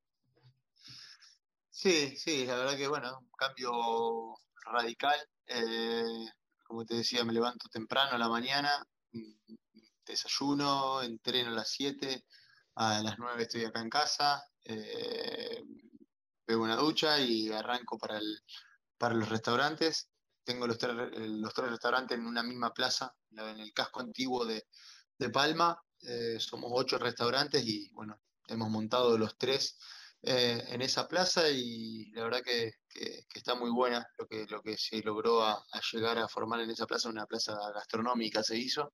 Sí, 1.70 2.16
sí, 2.16 2.46
la 2.46 2.56
verdad 2.56 2.76
que 2.76 2.88
bueno, 2.88 3.18
un 3.20 3.30
cambio 3.38 4.34
radical. 4.64 5.18
Como 6.66 6.84
te 6.84 6.96
decía, 6.96 7.24
me 7.24 7.32
levanto 7.32 7.68
temprano 7.68 8.12
a 8.12 8.18
la 8.18 8.28
mañana, 8.28 8.70
desayuno, 10.04 11.02
entreno 11.02 11.50
a 11.50 11.54
las 11.54 11.70
7, 11.70 12.24
a 12.76 13.02
las 13.02 13.18
9 13.18 13.42
estoy 13.42 13.64
acá 13.64 13.80
en 13.80 13.90
casa, 13.90 14.42
eh, 14.64 15.62
pego 16.44 16.64
una 16.64 16.76
ducha 16.76 17.18
y 17.20 17.50
arranco 17.50 17.98
para, 17.98 18.18
el, 18.18 18.40
para 18.98 19.14
los 19.14 19.28
restaurantes. 19.28 20.08
Tengo 20.44 20.66
los 20.66 20.76
tres, 20.78 20.96
restaurantes 20.96 22.18
en 22.18 22.26
una 22.26 22.42
misma 22.42 22.72
plaza, 22.72 23.14
en 23.30 23.60
el 23.60 23.72
casco 23.72 24.00
antiguo 24.00 24.44
de, 24.44 24.64
Palma. 25.32 25.80
Eh, 26.00 26.40
somos 26.40 26.68
ocho 26.74 26.98
restaurantes 26.98 27.64
y 27.64 27.88
bueno, 27.92 28.20
hemos 28.48 28.68
montado 28.68 29.16
los 29.16 29.38
tres 29.38 29.78
eh, 30.24 30.64
en 30.68 30.82
esa 30.82 31.08
plaza 31.08 31.48
y 31.48 32.10
la 32.12 32.24
verdad 32.24 32.42
que, 32.42 32.72
está 33.34 33.54
muy 33.54 33.70
buena 33.70 34.06
lo 34.18 34.28
que, 34.28 34.46
lo 34.46 34.62
que 34.62 34.76
se 34.76 35.00
logró 35.02 35.44
a, 35.44 35.64
llegar 35.92 36.18
a 36.18 36.28
formar 36.28 36.60
en 36.60 36.70
esa 36.70 36.86
plaza, 36.86 37.08
una 37.08 37.26
plaza 37.26 37.56
gastronómica 37.74 38.42
se 38.42 38.56
hizo, 38.56 38.92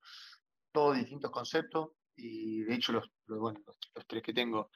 todos 0.73 0.97
distintos 0.97 1.31
conceptos 1.31 1.91
y 2.17 2.63
de 2.63 2.75
hecho 2.75 2.93
los, 2.93 3.11
bueno, 3.27 3.61
los 3.67 4.07
tres 4.07 4.23
que 4.23 4.33
tengo 4.33 4.71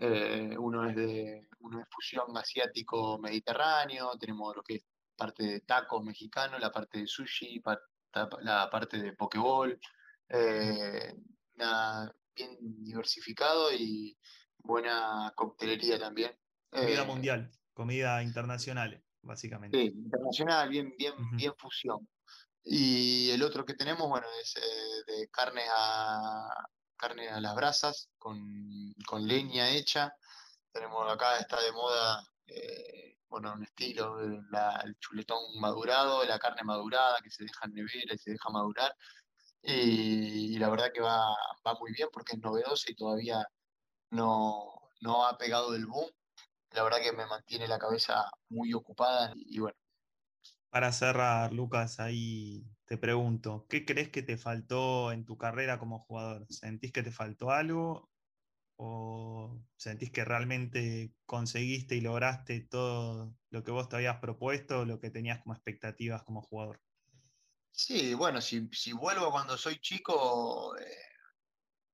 Eh, 0.00 0.54
uno, 0.56 0.88
es 0.88 0.94
de, 0.94 1.48
uno 1.58 1.80
es 1.80 1.86
fusión 1.90 2.26
asiático-mediterráneo, 2.36 4.16
tenemos 4.16 4.54
lo 4.54 4.62
que 4.62 4.76
es 4.76 4.84
parte 5.16 5.42
de 5.42 5.60
tacos 5.62 6.04
mexicano, 6.04 6.56
la 6.56 6.70
parte 6.70 7.00
de 7.00 7.06
sushi, 7.08 7.60
la 8.42 8.70
parte 8.70 8.98
de 9.02 9.12
pokeball, 9.14 9.76
eh, 10.28 11.14
bien 12.32 12.56
diversificado 12.60 13.72
y 13.72 14.16
buena 14.58 15.32
coctelería 15.34 15.98
también. 15.98 16.30
Comida 16.70 17.04
mundial, 17.04 17.50
comida 17.74 18.22
internacional, 18.22 19.02
básicamente. 19.22 19.76
Sí, 19.76 19.86
internacional, 19.86 20.68
bien, 20.68 20.94
bien, 20.96 21.14
bien 21.32 21.54
fusión. 21.56 22.08
Y 22.64 23.30
el 23.30 23.42
otro 23.42 23.64
que 23.64 23.74
tenemos, 23.74 24.08
bueno, 24.08 24.26
es 24.42 24.56
eh, 24.56 25.12
de 25.12 25.28
carne 25.28 25.62
a, 25.74 26.48
carne 26.96 27.28
a 27.28 27.40
las 27.40 27.54
brasas, 27.54 28.10
con, 28.18 28.94
leña 29.26 29.70
hecha. 29.70 30.14
Tenemos 30.72 31.10
acá, 31.10 31.38
está 31.38 31.60
de 31.60 31.72
moda, 31.72 32.22
eh, 32.46 33.16
bueno, 33.28 33.54
un 33.54 33.62
estilo, 33.64 34.20
el 34.20 34.98
chuletón 35.00 35.38
madurado, 35.60 36.24
la 36.24 36.38
carne 36.38 36.62
madurada 36.64 37.18
que 37.22 37.30
se 37.30 37.44
deja 37.44 37.66
en 37.66 37.74
nevera 37.74 38.14
y 38.14 38.18
se 38.18 38.32
deja 38.32 38.50
madurar. 38.50 38.94
Y, 39.62 40.58
la 40.58 40.70
verdad 40.70 40.92
que 40.92 41.00
va, 41.00 41.34
va 41.66 41.74
muy 41.80 41.92
bien 41.92 42.08
porque 42.12 42.34
es 42.36 42.40
novedoso 42.40 42.90
y 42.90 42.94
todavía 42.94 43.46
no, 44.10 44.90
no 45.00 45.26
ha 45.26 45.36
pegado 45.38 45.74
el 45.74 45.86
boom. 45.86 46.10
La 46.72 46.82
verdad 46.82 47.00
que 47.02 47.12
me 47.12 47.26
mantiene 47.26 47.68
la 47.68 47.78
cabeza 47.78 48.30
muy 48.48 48.74
ocupada 48.74 49.32
y 49.36 49.58
bueno, 49.60 49.76
para 50.70 50.92
cerrar, 50.92 51.52
Lucas, 51.52 52.00
ahí 52.00 52.64
te 52.84 52.98
pregunto, 52.98 53.66
¿qué 53.68 53.84
crees 53.84 54.10
que 54.10 54.22
te 54.22 54.36
faltó 54.36 55.12
en 55.12 55.24
tu 55.24 55.36
carrera 55.36 55.78
como 55.78 56.00
jugador? 56.00 56.46
¿Sentís 56.50 56.92
que 56.92 57.02
te 57.02 57.12
faltó 57.12 57.50
algo 57.50 58.10
o 58.76 59.60
sentís 59.76 60.10
que 60.10 60.24
realmente 60.24 61.12
conseguiste 61.26 61.96
y 61.96 62.00
lograste 62.00 62.60
todo 62.60 63.34
lo 63.50 63.64
que 63.64 63.70
vos 63.70 63.88
te 63.88 63.96
habías 63.96 64.20
propuesto, 64.20 64.84
lo 64.84 65.00
que 65.00 65.10
tenías 65.10 65.40
como 65.40 65.54
expectativas 65.54 66.22
como 66.22 66.42
jugador? 66.42 66.80
Sí, 67.70 68.14
bueno, 68.14 68.40
si, 68.40 68.68
vuelvo 68.92 69.30
cuando 69.30 69.56
soy 69.56 69.78
chico, 69.80 70.76
eh, 70.78 70.96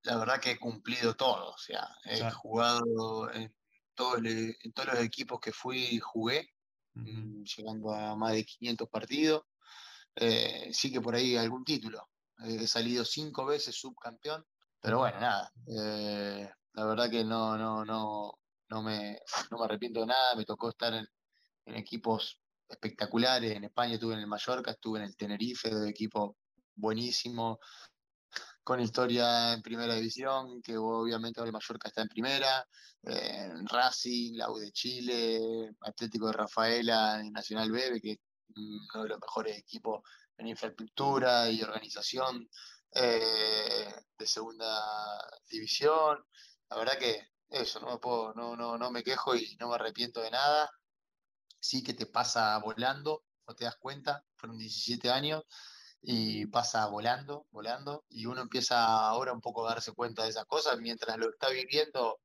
la 0.03 0.17
verdad 0.17 0.41
que 0.41 0.53
he 0.53 0.59
cumplido 0.59 1.15
todo, 1.15 1.51
o 1.51 1.59
sea, 1.59 1.89
he 2.05 2.31
jugado 2.31 3.31
en, 3.33 3.55
todos 3.95 4.21
los 4.23 5.01
equipos 5.01 5.41
que 5.41 5.53
fui, 5.53 5.79
y 5.91 6.01
Mm, 6.95 7.43
llegando 7.43 7.93
a 7.93 8.17
más 8.17 8.33
de 8.33 8.45
500 8.45 8.89
partidos. 8.89 9.43
Eh, 10.17 10.71
sí 10.73 10.93
que 10.93 11.01
por 11.01 11.15
ahí 11.15 11.37
algún 11.37 11.65
título. 11.65 12.09
he 12.45 12.67
salido 12.67 13.05
cinco 13.05 13.45
veces 13.47 13.77
subcampeón, 13.77 14.45
pero 14.81 14.99
bueno, 14.99 15.21
nada. 15.21 15.51
Eh, 15.67 16.49
la 16.75 16.85
verdad 16.85 17.11
que 17.11 17.25
no, 17.25 17.57
no, 17.57 17.85
no, 17.85 18.33
no, 18.69 18.83
me, 18.83 19.19
no 19.51 19.59
me 19.59 19.65
arrepiento 19.65 20.01
de 20.01 20.07
nada. 20.07 20.35
Me 20.37 20.45
tocó 20.45 20.71
estar 20.71 20.95
en, 20.95 21.07
equipos 21.75 22.41
espectaculares. 22.69 23.53
En 23.53 23.65
España 23.65 23.95
estuve 23.95 24.15
en 24.15 24.21
el 24.21 24.27
Mallorca, 24.27 24.73
estuve 24.73 24.99
en 24.99 25.07
el 25.07 25.17
Tenerife, 25.17 25.75
de 25.75 25.89
equipo 25.89 26.37
buenísimo 26.77 27.59
con 28.65 28.81
historia 28.81 29.53
en 29.53 29.63
primera 29.63 29.95
división, 29.95 30.63
que 30.63 30.77
obviamente 30.79 31.41
el 31.43 31.53
Mallorca 31.53 31.89
está 31.89 32.03
en 32.03 32.09
primera, 32.09 32.67
Racing, 33.67 34.39
la 34.39 34.51
U 34.51 34.59
de 34.59 34.73
Chile, 34.73 35.71
Atlético 35.83 36.29
de 36.29 36.33
Rafaela, 36.33 37.23
Nacional 37.31 37.71
Bebe, 37.71 38.01
que 38.01 38.13
es 38.13 38.19
uno 38.57 39.03
de 39.03 39.09
los 39.11 39.21
mejores 39.21 39.59
equipos 39.59 40.03
en 40.39 40.49
infraestructura 40.49 41.51
y 41.51 41.63
organización 41.63 42.49
eh, 42.95 43.95
de 44.17 44.27
segunda 44.27 44.81
división. 45.47 46.25
La 46.71 46.79
verdad 46.79 46.99
que 46.99 47.29
eso, 47.51 47.81
no 47.81 47.91
me, 47.91 47.99
puedo, 47.99 48.33
no, 48.33 48.57
no, 48.57 48.79
no 48.79 48.91
me 48.91 49.03
quejo 49.03 49.37
y 49.37 49.57
no 49.61 49.69
me 49.69 49.75
arrepiento 49.75 50.23
de 50.23 50.31
nada. 50.31 50.71
Sí 51.61 51.83
que 51.83 51.93
te 51.93 52.07
pasa 52.07 52.59
volando, 52.59 53.25
no 53.47 53.55
te 53.55 53.65
das 53.65 53.77
cuenta, 53.77 54.25
fueron 54.37 54.57
17 54.57 55.11
años 55.11 55.45
y 56.07 56.47
pasa 56.47 56.87
volando, 56.89 57.47
volando, 57.51 58.05
y 58.11 58.27
uno 58.27 58.43
empieza 58.43 59.09
ahora 59.09 59.33
un 59.33 59.41
poco 59.41 59.67
a 59.67 59.71
darse 59.71 59.93
cuenta 59.93 60.25
de 60.25 60.31
esas 60.31 60.45
cosas, 60.45 60.79
mientras 60.79 61.17
lo 61.17 61.31
está 61.31 61.49
viviendo 61.49 62.21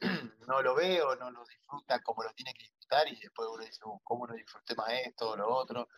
no 0.48 0.62
lo 0.62 0.74
ve 0.74 1.02
o 1.02 1.14
no 1.16 1.30
lo 1.30 1.44
disfruta 1.44 2.00
como 2.00 2.22
lo 2.22 2.32
tiene 2.32 2.54
que 2.54 2.64
disfrutar 2.64 3.06
y 3.08 3.20
después 3.20 3.48
uno 3.52 3.64
dice, 3.64 3.80
uh, 3.84 4.00
¿cómo 4.02 4.26
no 4.26 4.34
disfruté 4.34 4.74
más 4.74 4.90
esto 5.06 5.30
o 5.30 5.36
lo 5.36 5.54
otro? 5.54 5.88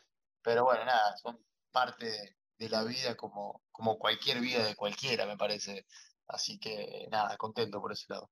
Pero 0.43 0.65
bueno, 0.65 0.85
nada, 0.85 1.17
son 1.17 1.39
parte 1.71 2.35
de, 2.59 2.69
la 2.69 2.85
vida 2.85 3.17
como, 3.17 3.63
como 3.73 3.99
cualquier 3.99 4.41
vida 4.41 4.65
de 4.65 4.77
cualquiera, 4.77 5.27
me 5.27 5.37
parece. 5.37 5.85
Así 6.29 6.59
que 6.59 7.09
nada, 7.11 7.37
contento 7.37 7.81
por 7.81 7.93
ese 7.93 8.07
lado. 8.09 8.31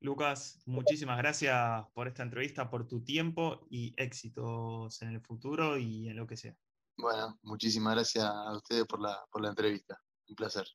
Lucas, 0.00 0.62
muchísimas 0.64 1.18
gracias 1.18 1.84
por 1.92 2.08
esta 2.08 2.22
entrevista, 2.22 2.70
por 2.70 2.86
tu 2.86 3.02
tiempo 3.02 3.66
y 3.68 3.94
éxitos 3.96 5.02
en 5.02 5.08
el 5.08 5.20
futuro 5.20 5.76
y 5.76 6.08
en 6.08 6.16
lo 6.16 6.26
que 6.26 6.36
sea. 6.36 6.56
Bueno, 7.00 7.38
muchísimas 7.42 7.94
gracias 7.94 8.24
a 8.24 8.52
ustedes 8.56 8.84
por 8.86 9.00
la, 9.00 9.18
por 9.30 9.42
la 9.42 9.48
entrevista. 9.48 9.98
Un 10.28 10.34
placer. 10.34 10.66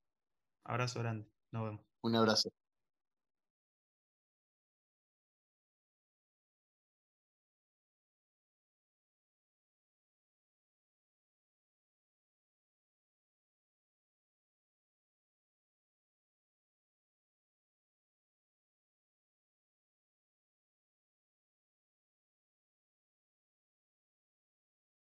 Abrazo 0.63 0.99
grande. 0.99 1.29
Nos 1.51 1.63
vemos. 1.63 1.85
Un 2.01 2.15
abrazo. 2.15 2.49